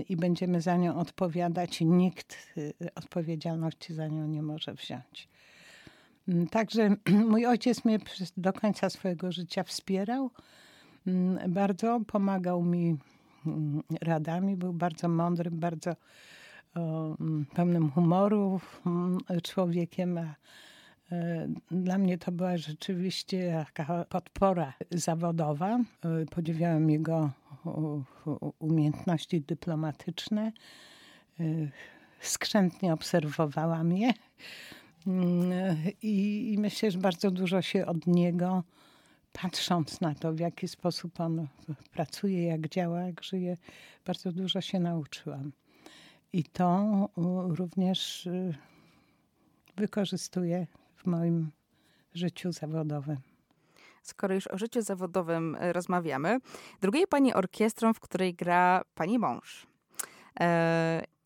[0.09, 5.29] i będziemy za nią odpowiadać nikt y, odpowiedzialności za nią nie może wziąć.
[6.29, 6.97] Mm, także
[7.31, 7.99] mój ojciec mnie
[8.37, 10.31] do końca swojego życia wspierał.
[11.09, 12.97] Mm, bardzo pomagał mi
[13.47, 15.97] mm, radami, był bardzo mądrym, bardzo
[16.75, 17.17] o,
[17.55, 18.61] pełnym humoru
[19.43, 20.19] człowiekiem.
[20.19, 20.35] E,
[21.71, 25.79] dla mnie to była rzeczywiście taka podpora zawodowa.
[25.79, 27.31] E, podziwiałem jego
[28.59, 30.53] umiejętności dyplomatyczne.
[31.41, 31.71] Y,
[32.21, 34.15] skrzętnie obserwowała mnie
[35.07, 35.13] y,
[36.03, 38.63] i, myślę, że bardzo dużo się od niego,
[39.43, 41.47] patrząc na to, w jaki sposób on
[41.93, 43.57] pracuje, jak działa, jak żyje,
[44.07, 45.53] bardzo dużo się nauczyłam.
[46.33, 47.09] I to
[47.49, 48.55] również y,
[49.77, 51.51] wykorzystuję w moim
[52.15, 53.17] życiu zawodowym
[54.09, 56.39] skoro już o życiu zawodowym e, rozmawiamy.
[56.81, 59.67] Drugiej pani orkiestrą, w której gra pani mąż.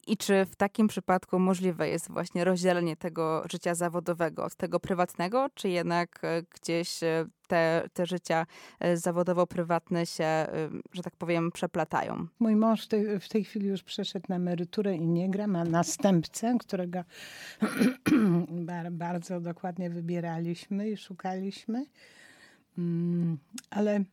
[0.07, 4.81] E, I czy w takim przypadku możliwe jest właśnie rozdzielenie tego życia zawodowego od tego
[4.81, 7.01] prywatnego, czy jednak e, gdzieś
[7.49, 8.47] te, te życia
[8.95, 10.47] zawodowo-prywatne się,
[10.93, 12.27] że tak powiem, przeplatają?
[12.39, 12.89] Mój mąż
[13.21, 15.47] w tej chwili już przeszedł na emeryturę i nie gra.
[15.47, 17.05] Ma następcę, którego
[18.91, 21.87] bardzo dokładnie wybieraliśmy i szukaliśmy.
[22.79, 23.39] Mm,
[23.71, 24.05] ale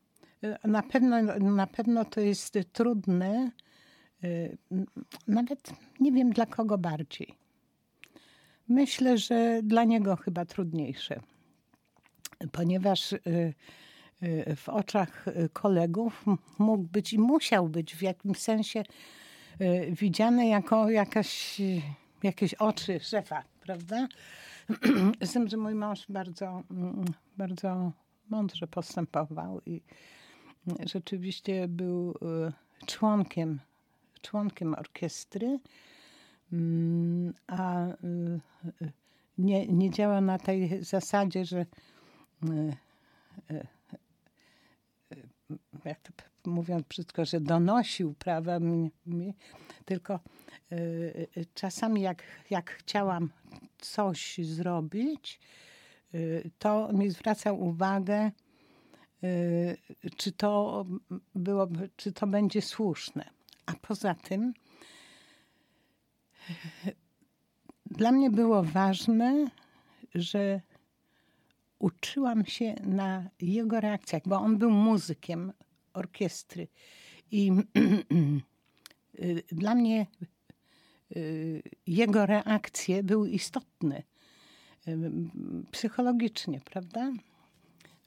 [0.43, 3.51] e, na pewno, na pewno to jest trudne.
[4.23, 4.27] E,
[5.27, 7.35] nawet nie wiem dla kogo bardziej.
[8.67, 11.19] Myślę, że dla niego chyba trudniejsze,
[12.51, 13.19] ponieważ e,
[14.55, 16.25] w oczach kolegów
[16.59, 18.83] mógł być i musiał być w jakimś sensie
[19.89, 21.61] widziany jako jakaś,
[22.23, 24.07] jakieś oczy szefa, prawda?
[25.21, 26.63] Z tym, że mój mąż bardzo,
[27.37, 27.91] bardzo
[28.29, 29.81] mądrze postępował i
[30.85, 32.17] rzeczywiście był
[32.85, 33.59] członkiem
[34.21, 35.59] członkiem orkiestry,
[36.53, 37.93] mm, a y,
[38.81, 38.91] y,
[39.37, 41.65] nie, nie działa na tej zasadzie, że
[43.49, 43.67] y,
[45.85, 46.11] jak to
[46.45, 48.91] mówiąc brzydko, że donosił prawa mi,
[49.85, 50.19] tylko
[51.53, 53.29] czasami jak, jak chciałam
[53.77, 55.39] coś zrobić,
[56.59, 58.31] to mi zwracał uwagę,
[60.17, 60.85] czy to,
[61.95, 63.38] czy to będzie słuszne.
[63.69, 64.53] A poza tym
[67.85, 69.47] dla mnie było ważne,
[70.15, 70.61] że
[71.79, 75.53] uczyłam się na jego reakcjach, bo on był muzykiem
[75.93, 76.67] orkiestry.
[77.31, 77.51] I
[79.51, 80.07] dla mnie
[81.15, 84.03] y, jego reakcje były istotne
[84.87, 85.11] y,
[85.71, 87.11] psychologicznie, prawda?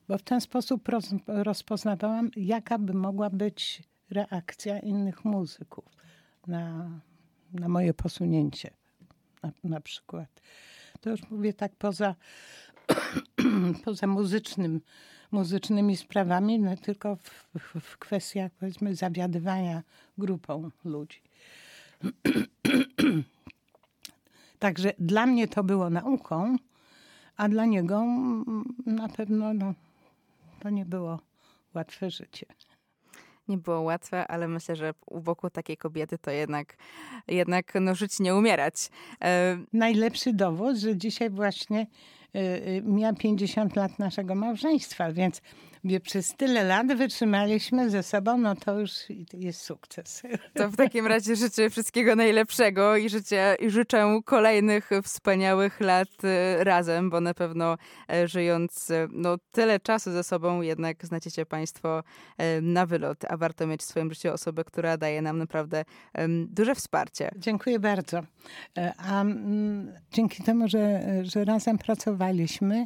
[0.09, 0.89] Bo w ten sposób
[1.27, 3.83] rozpoznawałam, jaka by mogła być
[4.13, 5.85] reakcja innych muzyków
[6.47, 6.91] na,
[7.53, 8.71] na moje posunięcie,
[9.43, 10.41] na, na przykład.
[11.01, 12.15] To już mówię tak poza,
[13.85, 14.81] poza muzycznym,
[15.31, 19.83] muzycznymi sprawami, no tylko w, w, w kwestiach powiedzmy zawiadywania
[20.19, 21.23] grupą ludzi.
[24.59, 26.57] Także dla mnie to było nauką,
[27.37, 28.05] a dla niego
[28.87, 29.75] na pewno no,
[30.61, 31.21] to nie było
[31.75, 32.47] łatwe życie
[33.49, 36.77] nie było łatwe, ale myślę, że u boku takiej kobiety to jednak,
[37.29, 38.75] jednak no, żyć nie umierać.
[39.23, 39.59] E...
[39.73, 41.87] Najlepszy dowód, że dzisiaj właśnie
[42.37, 45.43] y, y, miała 50 lat naszego małżeństwa, więc
[45.85, 48.93] wie, przez tyle lat wytrzymaliśmy ze sobą, no to już
[49.33, 50.23] jest sukces.
[50.55, 56.65] To w takim razie życzę wszystkiego najlepszego i, życzę, i życzę kolejnych wspaniałych lat y,
[56.65, 57.79] razem, bo na pewno
[58.13, 62.03] e, żyjąc e, no, tyle czasu ze sobą, jednak znajdziecie Państwo
[62.39, 65.85] e, na wylot, a warto mieć w swoim życiu osobę, która daje nam naprawdę
[66.49, 67.31] duże wsparcie.
[67.37, 68.21] Dziękuję bardzo.
[68.99, 72.85] A mm, dzięki temu, że, że razem pracowaliśmy,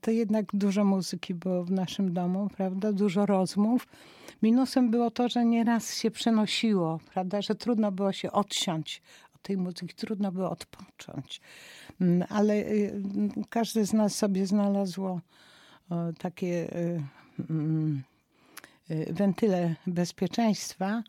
[0.00, 2.92] to jednak dużo muzyki było w naszym domu, prawda?
[2.92, 3.86] Dużo rozmów.
[4.42, 7.42] Minusem było to, że nieraz się przenosiło, prawda?
[7.42, 9.02] Że trudno było się odsiąść
[9.34, 11.40] od tej muzyki, trudno było odpocząć.
[12.28, 13.02] Ale y,
[13.48, 15.20] każdy z nas sobie znalazło
[16.18, 17.02] takie y,
[18.90, 21.02] y, wentyle bezpieczeństwa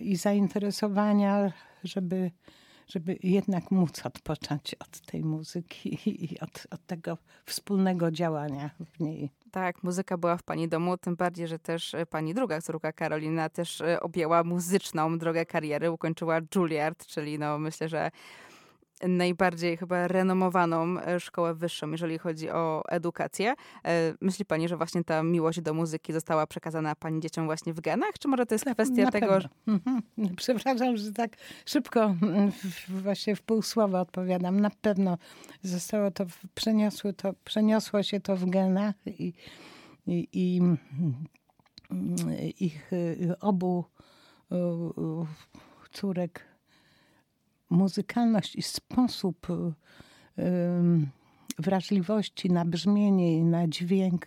[0.00, 1.52] i zainteresowania,
[1.84, 2.30] żeby
[2.88, 5.98] żeby jednak móc odpocząć od tej muzyki
[6.34, 9.30] i od, od tego wspólnego działania w niej.
[9.50, 13.48] Tak, muzyka była w pani domu, tym bardziej, że też e, pani druga córka Karolina
[13.48, 18.10] też e, objęła muzyczną drogę kariery, ukończyła Juilliard, czyli no myślę, że
[19.02, 23.54] najbardziej chyba renomowaną e, szkołę wyższą, jeżeli chodzi o edukację.
[23.84, 27.80] E, myśli pani, że właśnie ta miłość do muzyki została przekazana pani dzieciom właśnie w
[27.80, 28.18] genach?
[28.18, 29.48] Czy może to jest kwestia Na tego, że...
[29.68, 30.02] Mhm.
[30.36, 31.30] Przepraszam, że tak
[31.66, 32.52] szybko mm,
[32.88, 34.60] właśnie w pół słowa odpowiadam.
[34.60, 35.18] Na pewno
[35.62, 39.32] zostało to, przeniosło, to, przeniosło się to w genach i,
[40.06, 40.60] i, i
[41.90, 43.84] mm, ich y, obu
[45.92, 46.55] córek
[47.70, 49.46] muzykalność i sposób
[51.58, 54.26] wrażliwości na brzmienie i na dźwięk,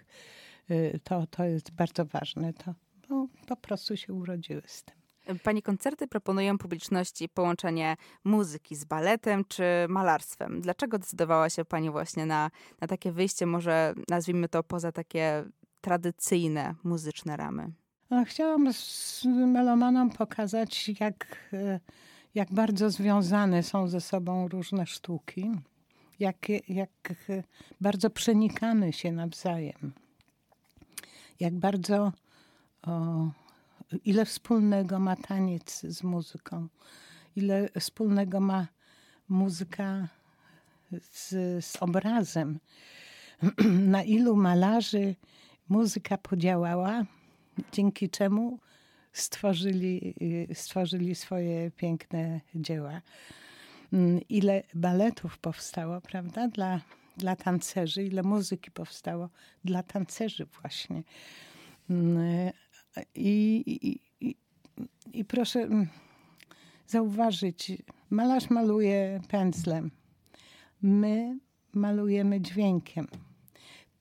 [0.71, 2.53] y, to, to jest bardzo ważne.
[2.53, 2.73] To
[3.09, 4.99] no, po prostu się urodziły z tym.
[5.43, 10.61] Pani koncerty proponują publiczności połączenie muzyki z baletem czy malarstwem.
[10.61, 12.49] Dlaczego decydowała się Pani właśnie na,
[12.81, 15.43] na takie wyjście, może nazwijmy to poza takie
[15.81, 17.71] tradycyjne muzyczne ramy?
[18.09, 21.79] No, chciałam z melomanom pokazać, jak y,
[22.39, 25.51] jak bardzo związane są ze sobą różne sztuki,
[26.19, 27.13] jak, jak
[27.81, 29.93] bardzo przenikamy się nawzajem,
[31.39, 32.11] jak bardzo
[32.81, 33.27] o,
[34.05, 36.67] ile wspólnego ma taniec z muzyką,
[37.35, 38.67] ile wspólnego ma
[39.29, 40.07] muzyka
[41.01, 41.29] z,
[41.65, 42.59] z obrazem,
[43.95, 45.15] na ilu malarzy
[45.69, 47.05] muzyka podziałała,
[47.71, 48.59] dzięki czemu
[49.11, 50.15] stworzyli,
[50.51, 53.01] y, stworzyli swoje piękne dzieła.
[53.93, 56.81] Mm, ile baletów powstało, prawda, dla,
[57.17, 59.29] dla tancerzy, ile muzyki powstało
[59.63, 61.03] dla tancerzy właśnie.
[61.89, 62.51] Mm,
[63.15, 64.35] I, i, i,
[65.13, 65.87] i proszę mm,
[66.87, 67.71] zauważyć,
[68.09, 69.91] malarz maluje pędzlem,
[70.81, 71.39] my
[71.73, 73.07] malujemy dźwiękiem.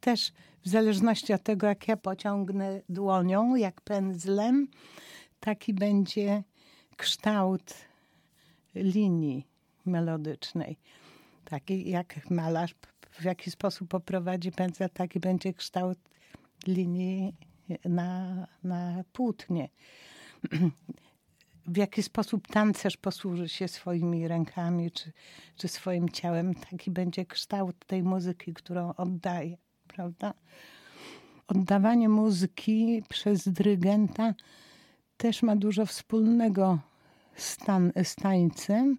[0.00, 0.32] Też
[0.64, 4.68] w zależności od tego, jak ja pociągnę dłonią, jak pędzlem,
[5.40, 6.42] taki będzie
[6.96, 7.74] kształt
[8.74, 9.46] linii
[9.86, 10.76] melodycznej.
[11.44, 12.74] Taki jak malarz
[13.10, 15.98] w jaki sposób poprowadzi pędzel, taki będzie kształt
[16.66, 17.34] linii
[17.84, 19.68] na, na płótnie.
[21.66, 25.12] w jaki sposób tancerz posłuży się swoimi rękami czy,
[25.56, 29.56] czy swoim ciałem, taki będzie kształt tej muzyki, którą oddaje,
[29.98, 30.34] prawda?
[31.48, 34.34] Oddawanie muzyki przez dyrygenta
[35.16, 36.78] też ma dużo wspólnego
[37.36, 38.98] z, tan, z tańcem,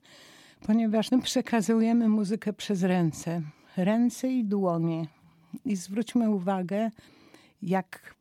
[0.66, 3.42] ponieważ no, przekazujemy muzykę przez ręce.
[3.78, 5.08] Ręce i dłonie.
[5.66, 6.92] I zwróćmy uwagę,
[7.62, 8.16] jak,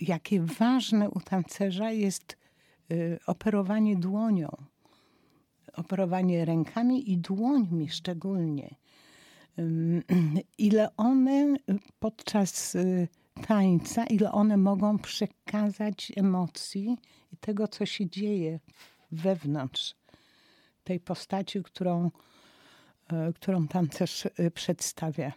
[0.00, 2.36] jakie ważne u tancerza jest
[2.90, 4.48] y, operowanie dłonią.
[5.74, 8.83] Operowanie rękami i dłońmi szczególnie.
[10.58, 11.56] ile one
[11.98, 13.08] podczas y,
[13.46, 16.98] tańca, ile one mogą przekazać emocji
[17.32, 18.60] i tego, co się dzieje
[19.12, 19.94] wewnątrz
[20.84, 22.10] tej postaci, którą,
[23.12, 25.32] e, którą tancerz e, przedstawia.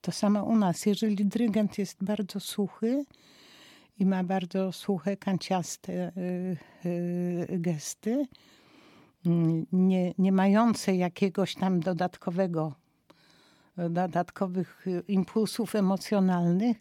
[0.00, 0.86] To samo u nas.
[0.86, 3.04] Jeżeli dyrygent jest bardzo suchy
[3.98, 6.12] i ma bardzo suche, kanciaste e,
[7.58, 8.26] gesty,
[9.26, 12.74] mm, nie, nie mające jakiegoś tam dodatkowego,
[13.90, 16.76] dodatkowych impulsów emocjonalnych,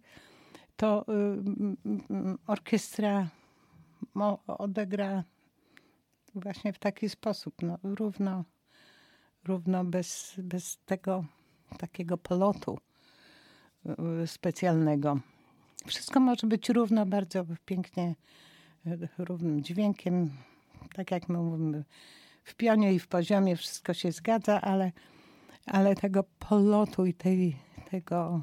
[0.76, 1.06] to
[2.48, 3.28] orkiestra
[4.48, 5.24] odegra
[6.36, 8.44] właśnie w taki sposób, no, równo,
[9.44, 11.26] równo bez, bez tego
[11.78, 12.80] takiego polotu
[14.24, 15.20] y, specjalnego.
[15.86, 18.16] Wszystko może być równo, bardzo pięknie,
[18.88, 20.32] y, równym dźwiękiem,
[20.94, 21.84] tak jak my mówimy,
[22.44, 24.92] w pionie i w poziomie wszystko się zgadza, ale,
[25.68, 27.58] ale tego polotu i tej,
[27.92, 28.42] tego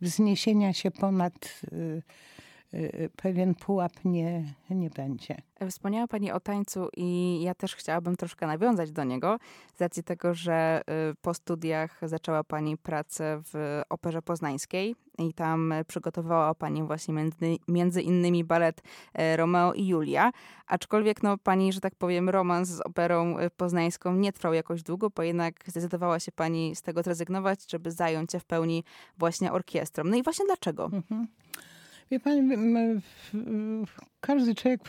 [0.00, 2.02] wzniesienia się ponad y,
[3.16, 5.36] pewien pułap nie, nie będzie.
[5.70, 9.38] Wspomniała Pani o tańcu i ja też chciałabym troszkę nawiązać do niego,
[9.74, 15.74] z racji tego, że y, po studiach zaczęła Pani pracę w Operze Poznańskiej i tam
[15.86, 18.82] przygotowała Pani właśnie między, między innymi balet
[19.14, 20.32] e, Romeo i Julia,
[20.66, 25.10] aczkolwiek no Pani, że tak powiem, romans z Operą e, Poznańską nie trwał jakoś długo,
[25.10, 28.84] bo jednak zdecydowała się Pani z tego zrezygnować, żeby zająć się w pełni
[29.18, 30.04] właśnie orkiestrą.
[30.04, 30.84] No i właśnie dlaczego?
[30.84, 31.26] Mhm.
[32.12, 32.56] Wie pani,
[34.20, 34.80] każdy człowiek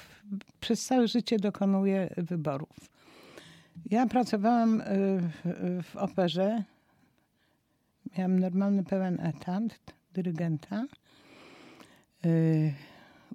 [0.60, 2.90] przez całe życie dokonuje wyborów.
[3.86, 4.86] Ja pracowałam y,
[5.84, 6.64] w operze.
[8.18, 9.64] Miałam normalny pełen etat
[10.14, 10.86] dyrygenta.
[12.26, 12.74] Y,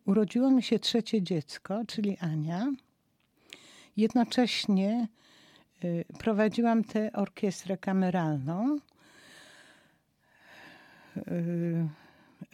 [0.04, 2.72] urodziło mi się trzecie dziecko, czyli Ania.
[3.96, 5.08] Jednocześnie
[5.84, 8.78] y, prowadziłam tę orkiestrę kameralną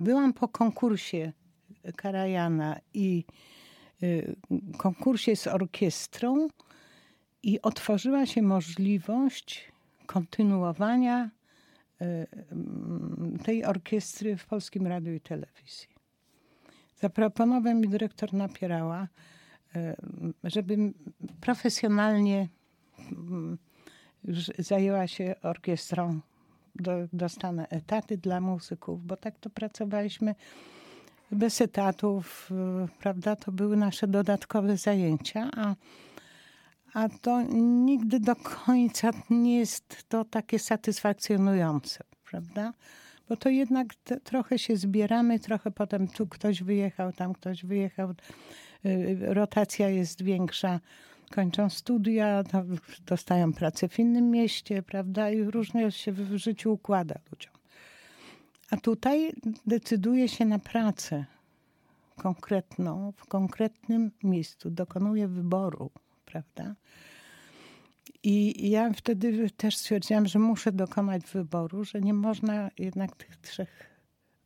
[0.00, 1.32] Byłam po konkursie
[1.96, 3.24] Karajana i
[4.02, 4.36] y,
[4.78, 6.48] konkursie z orkiestrą
[7.42, 9.72] i otworzyła się możliwość
[10.06, 11.30] kontynuowania
[12.02, 12.04] y,
[12.52, 15.88] mm, tej orkiestry w Polskim Radiu i Telewizji.
[16.96, 19.08] Zaproponował mi dyrektor Napierała,
[19.76, 19.94] y,
[20.44, 20.94] żebym
[21.40, 22.48] profesjonalnie
[23.12, 23.58] mm,
[24.58, 26.20] zajęła się orkiestrą
[26.74, 30.34] do, dostanę etaty dla muzyków, bo tak to pracowaliśmy
[31.30, 32.50] bez etatów,
[32.98, 33.36] prawda?
[33.36, 35.74] To były nasze dodatkowe zajęcia, a,
[36.94, 42.72] a to nigdy do końca nie jest to takie satysfakcjonujące, prawda?
[43.28, 48.14] Bo to jednak te, trochę się zbieramy, trochę potem tu ktoś wyjechał, tam ktoś wyjechał,
[48.84, 50.80] y, rotacja jest większa
[51.34, 52.42] kończą studia,
[53.06, 55.30] dostają pracę w innym mieście, prawda?
[55.30, 57.52] I różnie się w życiu układa ludziom.
[58.70, 59.32] A tutaj
[59.66, 61.24] decyduje się na pracę
[62.16, 65.90] konkretną, w konkretnym miejscu, dokonuje wyboru,
[66.24, 66.74] prawda?
[68.22, 73.90] I ja wtedy też stwierdziłam, że muszę dokonać wyboru, że nie można jednak tych trzech,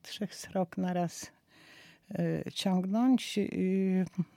[0.02, 1.37] trzech srok na raz Y,
[2.54, 3.38] ciągnąć.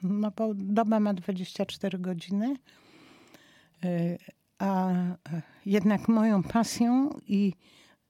[0.04, 2.56] No bo doba ma 24 godziny,
[3.86, 4.18] y,
[4.60, 4.94] a
[5.66, 7.54] jednak moją pasją i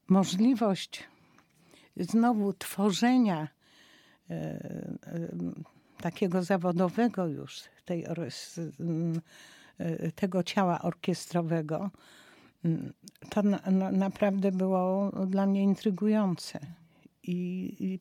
[0.07, 1.03] możliwość
[1.97, 3.47] znowu tworzenia
[4.32, 4.36] y,
[6.01, 8.05] takiego zawodowego już tej,
[10.16, 11.89] tego ciała orkiestrowego,
[13.30, 16.59] to na, na, naprawdę było dla mnie intrygujące.
[17.24, 17.99] I, i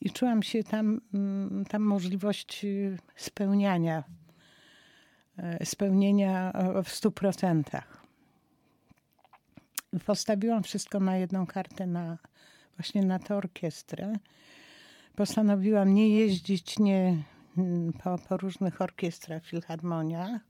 [0.00, 4.04] i czułam się tam, mm, tam możliwość y, spełniania,
[5.36, 6.52] e, spełnienia
[6.84, 8.06] w stu procentach.
[10.06, 12.18] Postawiłam wszystko na jedną kartę, na,
[12.76, 14.12] właśnie na tę orkiestrę.
[15.16, 17.24] Postanowiłam nie jeździć nie,
[17.58, 20.40] mm, po, po różnych orkiestrach, filharmoniach,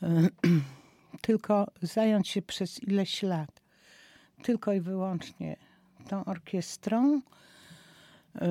[1.20, 3.64] tylko zająć się przez ileś lat
[4.42, 5.56] tylko i wyłącznie
[6.08, 7.22] tą orkiestrą E,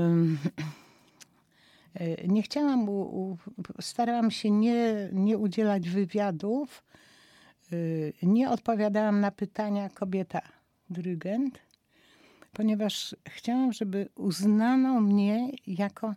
[2.28, 2.88] nie chciałam,
[3.82, 6.84] starałam się nie, nie udzielać wywiadów,
[7.72, 7.76] e,
[8.24, 10.42] nie odpowiadałam na pytania kobieta
[10.90, 11.60] dyrygent,
[12.54, 16.14] ponieważ chciałam, żeby uznano mnie jako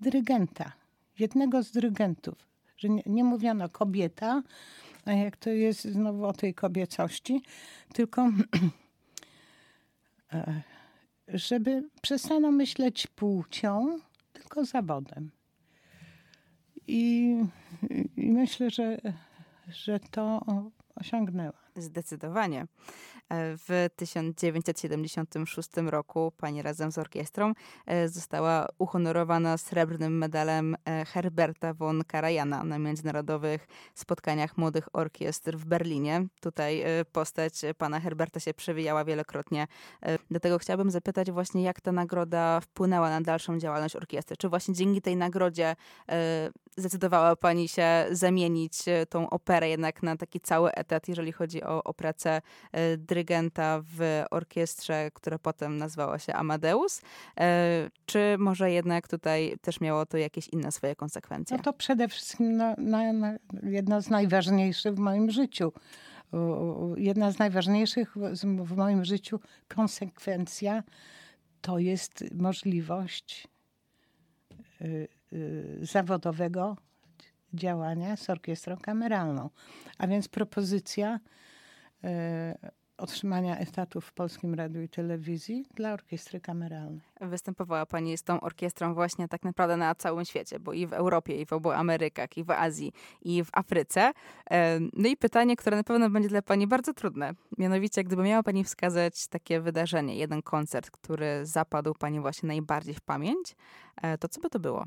[0.00, 0.72] dyrygenta,
[1.18, 2.34] jednego z dyrygentów,
[2.76, 4.42] że nie, nie mówiono kobieta,
[5.04, 7.42] a jak to jest znowu o tej kobiecości,
[7.92, 8.22] tylko
[10.32, 10.62] e,
[11.34, 13.98] żeby przestano myśleć płcią,
[14.32, 15.30] tylko zawodem.
[16.86, 17.36] I,
[18.16, 18.98] i myślę, że,
[19.68, 20.40] że to
[20.94, 21.69] osiągnęła.
[21.76, 22.66] Zdecydowanie.
[23.30, 27.52] E, w 1976 roku pani razem z orkiestrą
[27.86, 35.64] e, została uhonorowana srebrnym medalem e, Herberta von Karajana na międzynarodowych spotkaniach młodych orkiestr w
[35.64, 36.26] Berlinie.
[36.40, 39.66] Tutaj postać pana Herberta się przewijała wielokrotnie.
[40.30, 44.36] Dlatego chciałabym zapytać właśnie, jak ta nagroda wpłynęła na dalszą działalność orkiestry.
[44.36, 45.76] Czy właśnie dzięki tej nagrodzie
[46.76, 51.94] zdecydowała pani się zamienić tą operę jednak na taki cały etat, jeżeli chodzi o, o
[51.94, 52.42] pracę
[52.98, 57.02] dyrygenta dyrygenta w orkiestrze, która potem nazwała się Amadeus?
[57.40, 61.56] E, czy może jednak tutaj też miało to jakieś inne swoje konsekwencje?
[61.56, 65.72] No to przede wszystkim na, na, na jedno z najważniejszych w moim życiu.
[66.96, 70.82] Jedna z najważniejszych w moim życiu konsekwencja
[71.60, 73.48] to jest możliwość
[74.80, 76.76] y, y, zawodowego
[77.54, 79.50] działania z orkiestrą kameralną.
[79.98, 81.20] A więc propozycja
[83.00, 87.00] otrzymania etatu w Polskim Radiu i Telewizji dla orkiestry kameralnej.
[87.20, 91.40] Występowała Pani z tą orkiestrą właśnie tak naprawdę na całym świecie, bo i w Europie,
[91.40, 92.92] i w obu Amerykach, i w Azji,
[93.22, 94.12] i w Afryce.
[94.92, 97.34] No i pytanie, które na pewno będzie dla Pani bardzo trudne.
[97.58, 103.00] Mianowicie, gdyby miała Pani wskazać takie wydarzenie, jeden koncert, który zapadł Pani właśnie najbardziej w
[103.00, 103.56] pamięć,
[104.02, 104.86] e, to co by to było?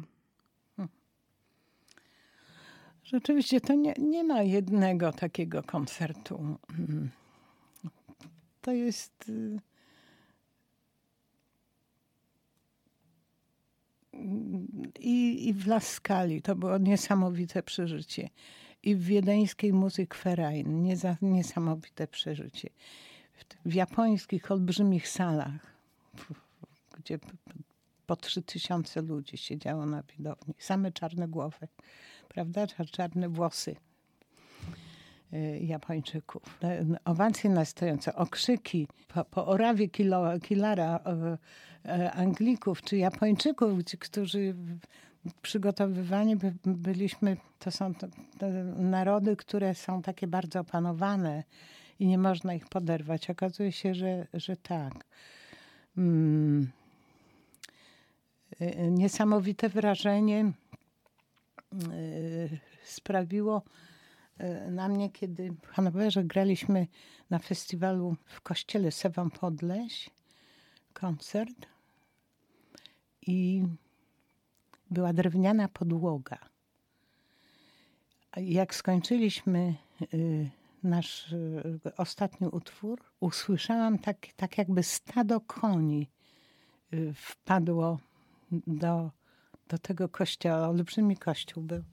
[3.04, 6.58] Rzeczywiście to nie, nie ma jednego takiego koncertu.
[6.68, 7.10] Hmm
[8.64, 9.30] to jest.
[9.30, 9.60] Y,
[15.00, 18.30] I, I w Laskali to było niesamowite przeżycie.
[18.84, 20.84] I w wiedeńskiej muzyk Verein
[21.22, 22.70] niesamowite przeżycie.
[23.34, 25.76] W, w japońskich olbrzymich salach,
[26.98, 27.20] gdzie
[28.08, 30.54] po trzy tysiące ludzi siedziało na widowni.
[30.58, 31.68] Same czarne głowy,
[32.34, 32.68] prawda?
[32.92, 33.76] Czarne włosy
[35.34, 36.60] Y, Japończyków.
[37.06, 41.00] Owacje na stojąco, okrzyki po, po orawie kilo, Kilara
[41.86, 44.56] e, Anglików czy Japończyków, którzy
[45.42, 48.08] przygotowywani by, byliśmy, to są to,
[48.40, 48.46] to
[48.78, 51.44] narody, które są takie bardzo opanowane
[52.00, 53.30] i nie można ich poderwać.
[53.30, 55.06] Okazuje się, że, że tak.
[55.98, 56.72] Mm.
[58.62, 60.52] Y, niesamowite wrażenie
[62.84, 63.64] sprawiło
[64.38, 66.88] E, na mnie, kiedy w Hanowerze graliśmy
[67.30, 70.10] na festiwalu w kościele Sewam Podleś,
[70.94, 71.68] koncert
[73.22, 73.64] i
[74.92, 76.38] była drewniana podłoga.
[78.38, 79.76] Jak skończyliśmy
[80.14, 80.50] y,
[80.84, 86.10] nasz y, ostatni utwór, usłyszałam tak, tak jakby stado koni
[86.94, 88.00] y, wpadło
[88.52, 89.12] do,
[89.68, 90.68] do tego kościoła.
[90.70, 91.84] Olbrzymi kościół był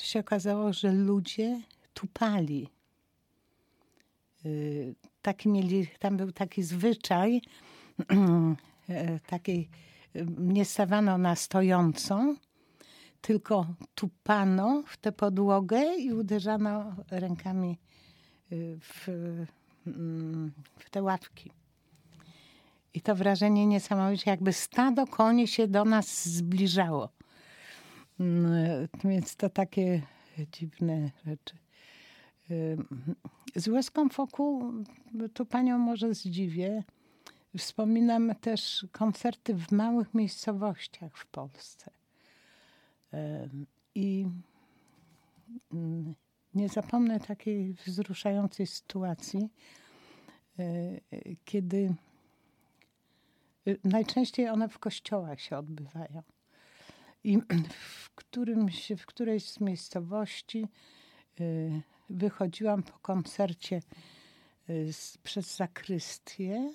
[0.00, 1.60] to się okazało, że ludzie
[1.94, 2.68] tupali.
[4.46, 7.40] Y, taki mieli, tam był taki zwyczaj,
[8.88, 9.68] e, takiej
[10.16, 12.36] y, nie stawano na stojącą,
[13.20, 17.78] tylko tupano w tę podłogę i uderzano rękami
[18.52, 19.08] y, w,
[19.86, 21.50] mm, w te ławki.
[22.94, 27.08] I to wrażenie niesamowite, jakby stado koni się do nas zbliżało.
[28.18, 28.48] No,
[29.04, 30.02] więc to takie
[30.52, 31.56] dziwne rzeczy.
[33.56, 34.72] Z łezką wokół,
[35.34, 36.84] tu panią może zdziwię,
[37.58, 41.90] wspominam też koncerty w małych miejscowościach w Polsce.
[43.94, 44.26] I
[45.72, 46.14] mm,
[46.54, 49.48] nie zapomnę takiej wzruszającej sytuacji,
[50.58, 50.64] e,
[51.44, 51.94] kiedy
[53.84, 56.22] najczęściej one w kościołach się odbywają.
[57.24, 57.38] I
[58.04, 60.68] w, którymś, w którejś z miejscowości
[61.40, 63.82] y, wychodziłam po koncercie
[64.70, 64.90] y,
[65.22, 66.72] przez zakrystię.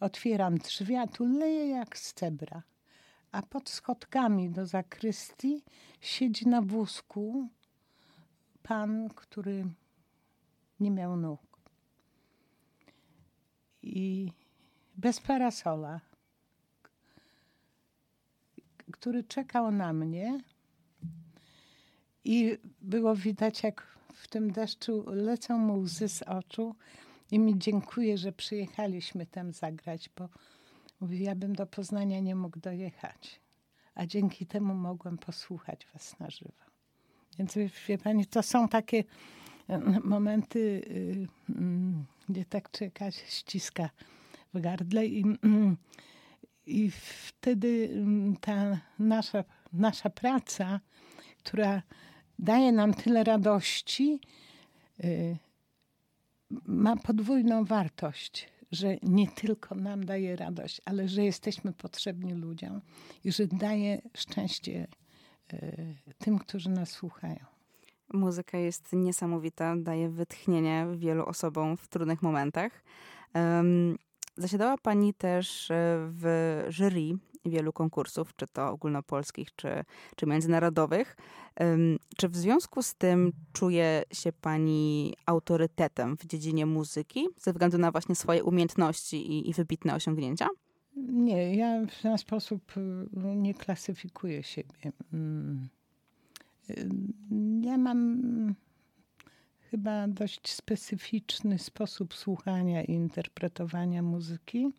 [0.00, 2.62] Otwieram drzwi, a tu leje jak z cebra.
[3.32, 5.64] A pod schodkami do zakrystii
[6.00, 7.48] siedzi na wózku
[8.62, 9.64] pan, który
[10.80, 11.40] nie miał nóg.
[13.82, 14.32] I
[15.02, 16.00] bez parasola
[18.92, 20.40] który czekał na mnie
[22.24, 26.74] i było widać, jak w tym deszczu lecą mu łzy z oczu
[27.30, 30.28] i mi dziękuję, że przyjechaliśmy tam zagrać, bo
[31.00, 33.40] mówi, ja bym do Poznania nie mógł dojechać,
[33.94, 36.64] a dzięki temu mogłem posłuchać was na żywo.
[37.38, 37.54] Więc
[37.88, 39.04] wie pani, to są takie
[39.68, 43.90] e, momenty, y, mm, gdzie tak czeka się ściska
[44.54, 45.76] w gardle i, mm,
[46.66, 50.80] i wtedy mm, ta nasza, nasza praca,
[51.38, 51.82] która
[52.38, 54.20] daje nam tyle radości,
[55.04, 55.36] y,
[56.66, 62.80] ma podwójną wartość, że nie tylko nam daje radość, ale że jesteśmy potrzebni ludziom
[63.24, 64.86] i że daje szczęście
[65.52, 67.44] y, tym, którzy nas słuchają.
[68.12, 72.84] Muzyka jest niesamowita, daje wytchnienie wielu osobom w trudnych momentach.
[74.36, 75.74] Zasiadała Pani też e,
[76.10, 79.84] w jury wielu konkursów, czy to ogólnopolskich, czy,
[80.16, 81.16] czy międzynarodowych.
[82.16, 87.92] Czy w związku z tym czuje się Pani autorytetem w dziedzinie muzyki, ze względu na
[87.92, 90.48] właśnie swoje umiejętności i, i wybitne osiągnięcia?
[90.96, 94.92] Nie, ja w ten sposób y, nie klasyfikuję siebie.
[95.12, 95.68] Mm.
[97.62, 98.54] Ja mam
[99.72, 104.72] chyba dość specyficzny sposób słuchania i interpretowania muzyki,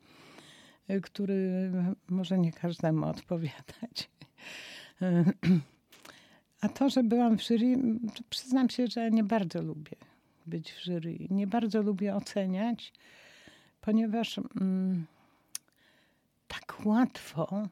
[1.03, 1.71] który
[2.09, 4.09] może nie każdemu odpowiadać.
[6.61, 7.77] A to, że byłam w jury,
[8.29, 9.95] przyznam się, że nie bardzo lubię
[10.45, 11.17] być w jury.
[11.29, 12.93] Nie bardzo lubię oceniać,
[13.81, 15.05] ponieważ mm,
[16.47, 17.67] tak łatwo,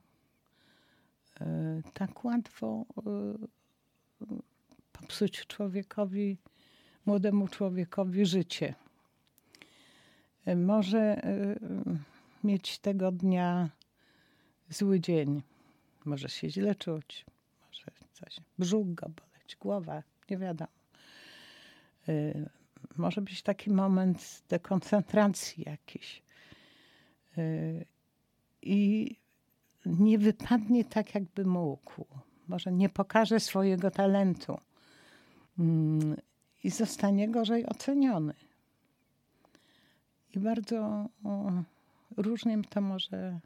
[1.41, 4.31] e, tak łatwo e,
[4.91, 6.37] popsuć człowiekowi,
[7.05, 8.75] młodemu człowiekowi życie.
[10.55, 11.55] Może e,
[12.43, 13.69] mieć tego dnia
[14.69, 15.41] zły dzień,
[16.05, 17.25] może się źle czuć,
[17.67, 20.71] może coś, brzuch go boleć, głowa, nie wiadomo.
[22.09, 22.33] E,
[22.97, 26.23] może być taki moment dekoncentracji jakiś.
[27.37, 27.43] E,
[28.61, 29.15] I
[29.85, 32.05] nie wypadnie tak, jakby mógł
[32.51, 34.57] może nie pokaże swojego talentu
[35.59, 36.15] mm,
[36.63, 38.33] i zostanie gorzej oceniony.
[40.33, 41.09] I bardzo
[42.17, 43.39] różnie to może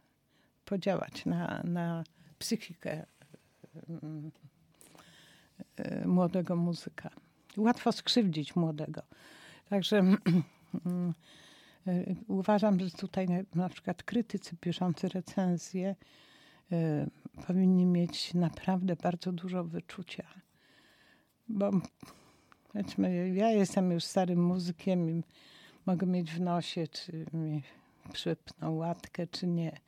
[0.66, 2.03] podziałać na, na
[2.39, 3.05] psychikę
[3.89, 4.32] mm,
[5.76, 7.09] e, młodego muzyka.
[7.57, 9.01] Łatwo skrzywdzić młodego.
[9.70, 11.13] Także mm,
[11.88, 15.95] e, uważam, że tutaj na przykład krytycy piszący recenzje
[16.72, 17.09] Y,
[17.47, 20.24] powinni mieć naprawdę bardzo dużo wyczucia.
[21.47, 21.72] Bo
[22.76, 25.23] powiedzmy, ja jestem już starym muzykiem i
[25.86, 27.63] mogę mieć w nosie, czy mi
[28.13, 29.80] przypną łatkę, czy nie.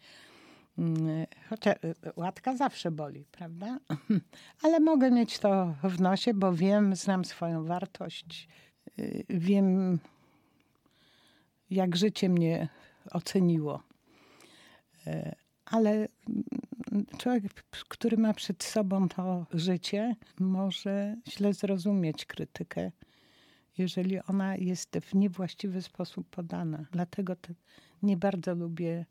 [0.77, 3.79] Mm, chociaż y, łatka zawsze boli, prawda?
[4.63, 8.47] Ale mogę mieć to w nosie, bo wiem, znam swoją wartość,
[8.99, 9.99] y, wiem,
[11.69, 12.67] jak życie mnie
[13.11, 13.83] oceniło.
[15.65, 16.07] Ale
[17.17, 22.91] człowiek, który ma przed sobą to życie, może źle zrozumieć krytykę,
[23.77, 26.85] jeżeli ona jest w niewłaściwy sposób podana.
[26.91, 27.35] Dlatego
[28.03, 29.05] nie bardzo lubię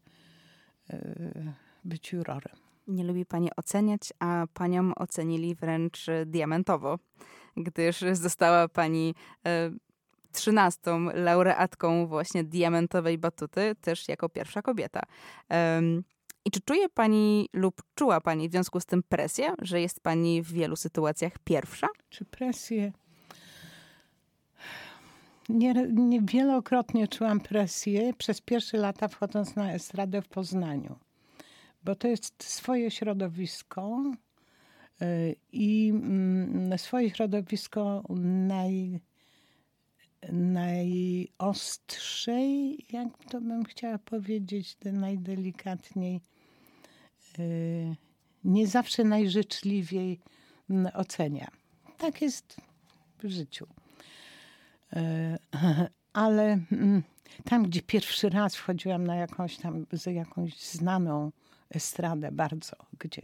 [0.91, 2.57] e, być jurorem.
[2.87, 6.99] Nie lubi pani oceniać, a panią ocenili wręcz diamentowo,
[7.57, 9.15] gdyż została pani
[9.47, 9.71] e,
[10.33, 15.01] trzynastą laureatką właśnie diamentowej batuty, też jako pierwsza kobieta.
[16.47, 20.43] I czy czuje pani lub czuła pani w związku z tym presję, że jest pani
[20.43, 21.87] w wielu sytuacjach pierwsza?
[22.09, 22.93] Czy presję?
[25.49, 30.97] Nie, nie, wielokrotnie czułam presję przez pierwsze lata wchodząc na estradę w Poznaniu,
[31.85, 34.13] bo to jest swoje środowisko
[35.03, 38.03] y, i mm, swoje środowisko
[38.49, 39.01] naj,
[40.33, 41.59] najostrzej,
[42.93, 46.21] jak to bym chciała powiedzieć, najdelikatniej
[48.45, 50.21] nie zawsze najżyczliwiej
[50.71, 51.49] mm, ocenia.
[51.99, 52.57] Tak jest
[53.19, 53.67] w życiu.
[54.97, 54.99] Y,
[56.13, 57.03] ale mm,
[57.45, 61.33] tam, gdzie pierwszy raz wchodziłam na jakąś tam, jakąś znaną
[61.71, 63.23] estradę bardzo, gdzie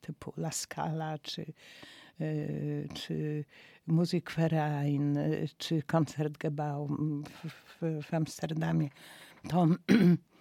[0.00, 1.52] typu La Scala, czy,
[2.20, 3.44] y, czy
[3.86, 5.18] Musikverein,
[5.58, 8.88] czy Koncertgebouw w, w, w Amsterdamie,
[9.48, 10.18] to Y,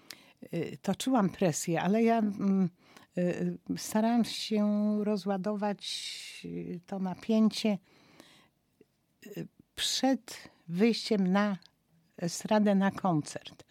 [0.81, 2.69] to czułam presję, ale ja mm,
[3.17, 4.65] y, starałam się
[5.03, 5.83] rozładować
[6.45, 7.77] y, to napięcie
[9.75, 11.57] przed wyjściem na
[12.17, 13.65] estradę, na koncert.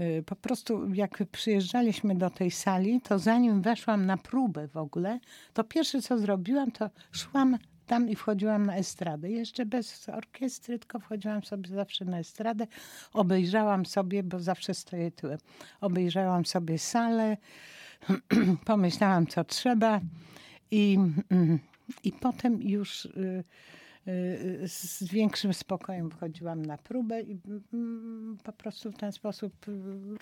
[0.00, 5.20] Y, Po prostu jak przyjeżdżaliśmy do tej sali, to zanim weszłam na próbę w ogóle,
[5.52, 9.30] to pierwsze co zrobiłam, to szłam tam i wchodziłam na estradę.
[9.30, 12.66] Jeszcze bez orkiestry, tylko wchodziłam sobie zawsze na estradę.
[13.12, 15.38] Obejrzałam sobie, bo zawsze stoję tyłem.
[15.80, 17.36] Obejrzałam sobie salę,
[18.64, 20.00] pomyślałam co trzeba
[20.70, 20.98] i,
[21.30, 21.58] mm,
[22.04, 23.44] i potem już y,
[24.08, 27.38] y, z większym spokojem wchodziłam na próbę i
[27.72, 29.72] mm, po prostu w ten sposób y,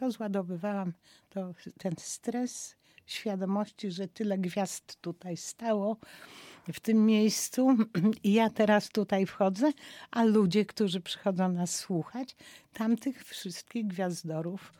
[0.01, 0.93] rozładowywałam
[1.29, 5.97] to, ten stres świadomości, że tyle gwiazd tutaj stało
[6.73, 7.77] w tym miejscu
[8.25, 9.73] i ja teraz tutaj wchodzę,
[10.11, 12.37] a ludzie, którzy przychodzą nas słuchać,
[12.73, 14.73] tamtych wszystkich gwiazdorów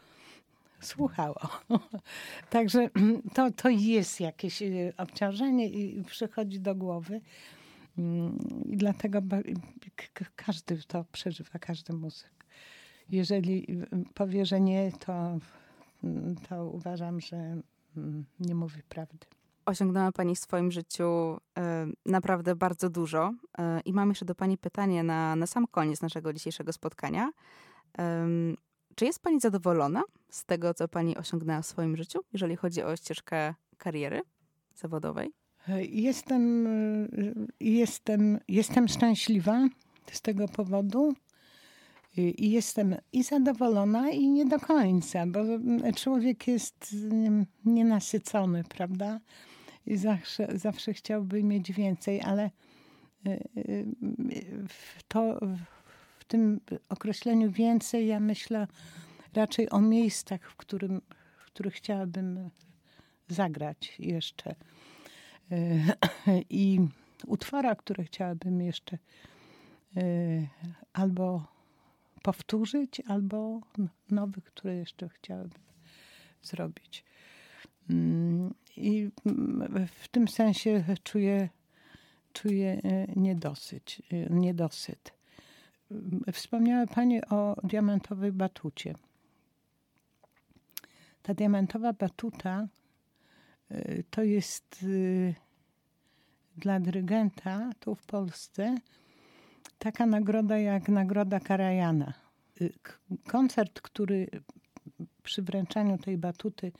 [0.81, 1.41] słuchało.
[2.51, 2.91] Także
[3.35, 7.21] to, to jest jakieś y, obciążenie i przychodzi do głowy.
[7.99, 9.23] Mm, I dlatego
[10.15, 12.31] k- każdy to przeżywa, każdy muzyk.
[13.11, 15.39] Jeżeli y, powie, że nie, to,
[16.05, 17.37] mm, to uważam, że
[17.97, 19.27] mm, nie mówi prawdy.
[19.67, 21.05] Osiągnęła Pani w swoim życiu
[21.59, 23.33] e, naprawdę bardzo dużo.
[23.59, 27.31] E, I mam jeszcze do Pani pytanie na, na sam koniec naszego dzisiejszego spotkania.
[28.95, 32.97] Czy jest Pani zadowolona z tego, co Pani osiągnęła w swoim życiu, jeżeli chodzi o
[32.97, 34.23] ścieżkę kariery
[34.75, 35.33] zawodowej?
[35.89, 39.69] Jestem, y, jestem, jestem szczęśliwa
[40.13, 41.15] z tego powodu.
[42.17, 45.41] I jestem i zadowolona, i nie do końca, bo
[45.97, 49.21] człowiek jest mm, nienasycony, prawda?
[49.87, 52.51] I zawsze, zawsze chciałby mieć więcej, ale
[53.27, 53.87] y, y,
[54.69, 55.41] w to,
[56.19, 58.67] w tym określeniu więcej ja myślę
[59.35, 61.01] raczej o miejscach, w, którym,
[61.39, 62.51] w których chciałabym
[63.29, 64.55] zagrać jeszcze.
[65.53, 65.83] Y,
[66.51, 66.81] I
[67.27, 68.99] utwora, które chciałabym jeszcze
[70.93, 71.47] albo
[72.23, 73.61] powtórzyć, albo
[74.11, 75.63] nowych, które jeszcze chciałabym
[76.43, 77.05] zrobić.
[78.77, 81.49] I mm, w tym sensie czuję,
[82.33, 85.13] czuję y, niedosyć, y, niedosyt.
[85.91, 88.95] Mm, Wspomniała Pani o diamentowej batucie.
[91.23, 92.69] Ta diamentowa batuta
[93.71, 94.87] y, to jest
[96.57, 98.75] dla dyrygenta tu w Polsce
[99.79, 102.13] taka nagroda jak nagroda Karajana.
[103.27, 104.29] Koncert, który
[105.23, 106.73] przy wręczaniu tej batuty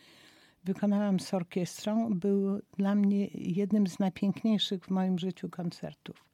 [0.65, 6.25] wykonałam z orkiestrą, był dla mnie jednym z najpiękniejszych w moim życiu koncertów.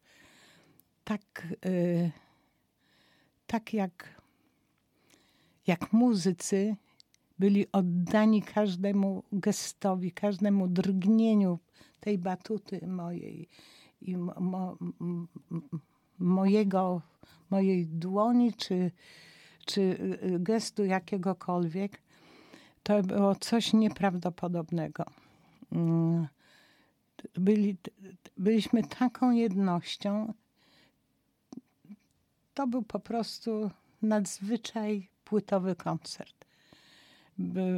[1.04, 2.10] Tak, y,
[3.46, 4.20] tak jak,
[5.66, 6.76] jak muzycy
[7.38, 11.58] byli oddani każdemu gestowi, każdemu drgnieniu
[12.00, 13.48] tej batuty mojej
[14.00, 14.76] i mo, mo,
[16.18, 17.02] mojego,
[17.50, 18.90] mojej dłoni, czy,
[19.66, 22.02] czy y, gestu jakiegokolwiek,
[22.87, 25.05] to było coś nieprawdopodobnego.
[25.72, 26.26] Mm.
[27.34, 27.76] Byli,
[28.37, 30.32] byliśmy taką jednością.
[32.55, 33.70] To był po prostu
[34.03, 36.45] nadzwyczaj płytowy koncert.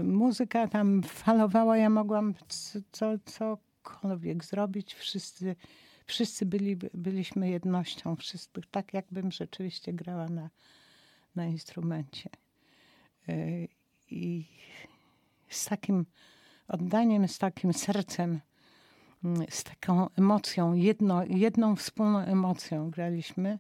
[0.05, 2.35] Muzyka tam falowała, ja mogłam
[2.93, 4.95] co, cokolwiek zrobić.
[4.95, 5.57] Wszyscy,
[6.07, 10.51] wszyscy byli, byliśmy jednością, wszyscy, tak jakbym rzeczywiście grała na,
[11.37, 12.31] na instrumencie.
[13.29, 13.69] Y,
[14.11, 14.45] I
[15.51, 16.07] z takim
[16.69, 18.41] oddaniem, z takim sercem,
[19.25, 23.59] mm, z taką emocją, jedno, jedną wspólną emocją graliśmy.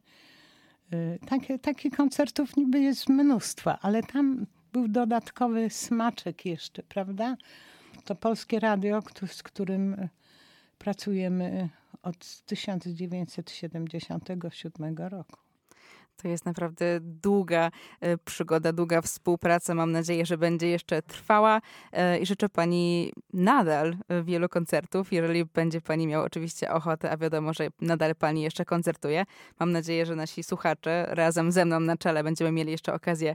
[0.92, 7.36] Y, Takie, takich koncertów niby jest mnóstwo, ale tam był dodatkowy smaczek jeszcze, prawda?
[8.04, 10.08] To Polskie Radio, z którym
[10.78, 11.68] pracujemy
[12.02, 15.47] od 1977 roku.
[16.22, 19.74] To jest naprawdę długa e, przygoda, długa współpraca.
[19.74, 21.60] Mam nadzieję, że będzie jeszcze trwała
[21.92, 27.16] e, i życzę Pani nadal e, wielu koncertów, jeżeli będzie Pani miała oczywiście ochotę, a
[27.16, 29.24] wiadomo, że nadal Pani jeszcze koncertuje.
[29.60, 33.34] Mam nadzieję, że nasi słuchacze razem ze mną na czele będziemy mieli jeszcze okazję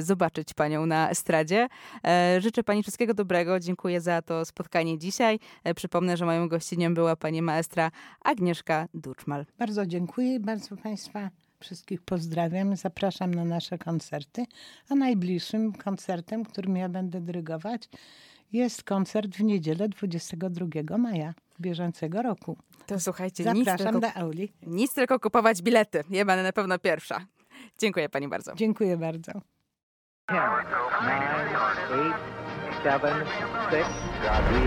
[0.00, 1.68] zobaczyć Panią na estradzie.
[2.38, 3.60] Życzę Pani wszystkiego dobrego.
[3.60, 5.38] Dziękuję za to spotkanie dzisiaj.
[5.76, 7.90] Przypomnę, że moją gościnią była Pani maestra
[8.24, 9.46] Agnieszka Duczmal.
[9.58, 11.30] Bardzo dziękuję i bardzo Państwa
[11.60, 12.76] wszystkich pozdrawiam.
[12.76, 14.44] Zapraszam na nasze koncerty.
[14.90, 17.88] A najbliższym koncertem, którym ja będę dyrygować,
[18.52, 22.56] jest koncert w niedzielę 22 maja bieżącego roku.
[22.86, 24.52] To słuchajcie, nic Zapraszam tylko, do auli.
[24.66, 26.04] nic tylko kupować bilety.
[26.10, 27.20] Ja będę na pewno pierwsza.
[27.78, 28.54] Dziękuję Pani bardzo.
[28.54, 29.32] Dziękuję bardzo.
[29.32, 29.44] 10,
[30.30, 30.42] 9,
[31.90, 32.12] 8,
[32.82, 33.26] 7,
[33.70, 33.70] 6.
[33.70, 33.82] We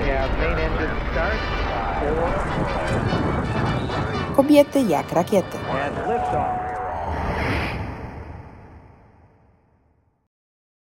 [0.04, 1.38] have main engine start.
[1.98, 2.16] 4
[4.36, 5.58] Kobiety jak rakiety.
[5.58, 6.61] and liftoff.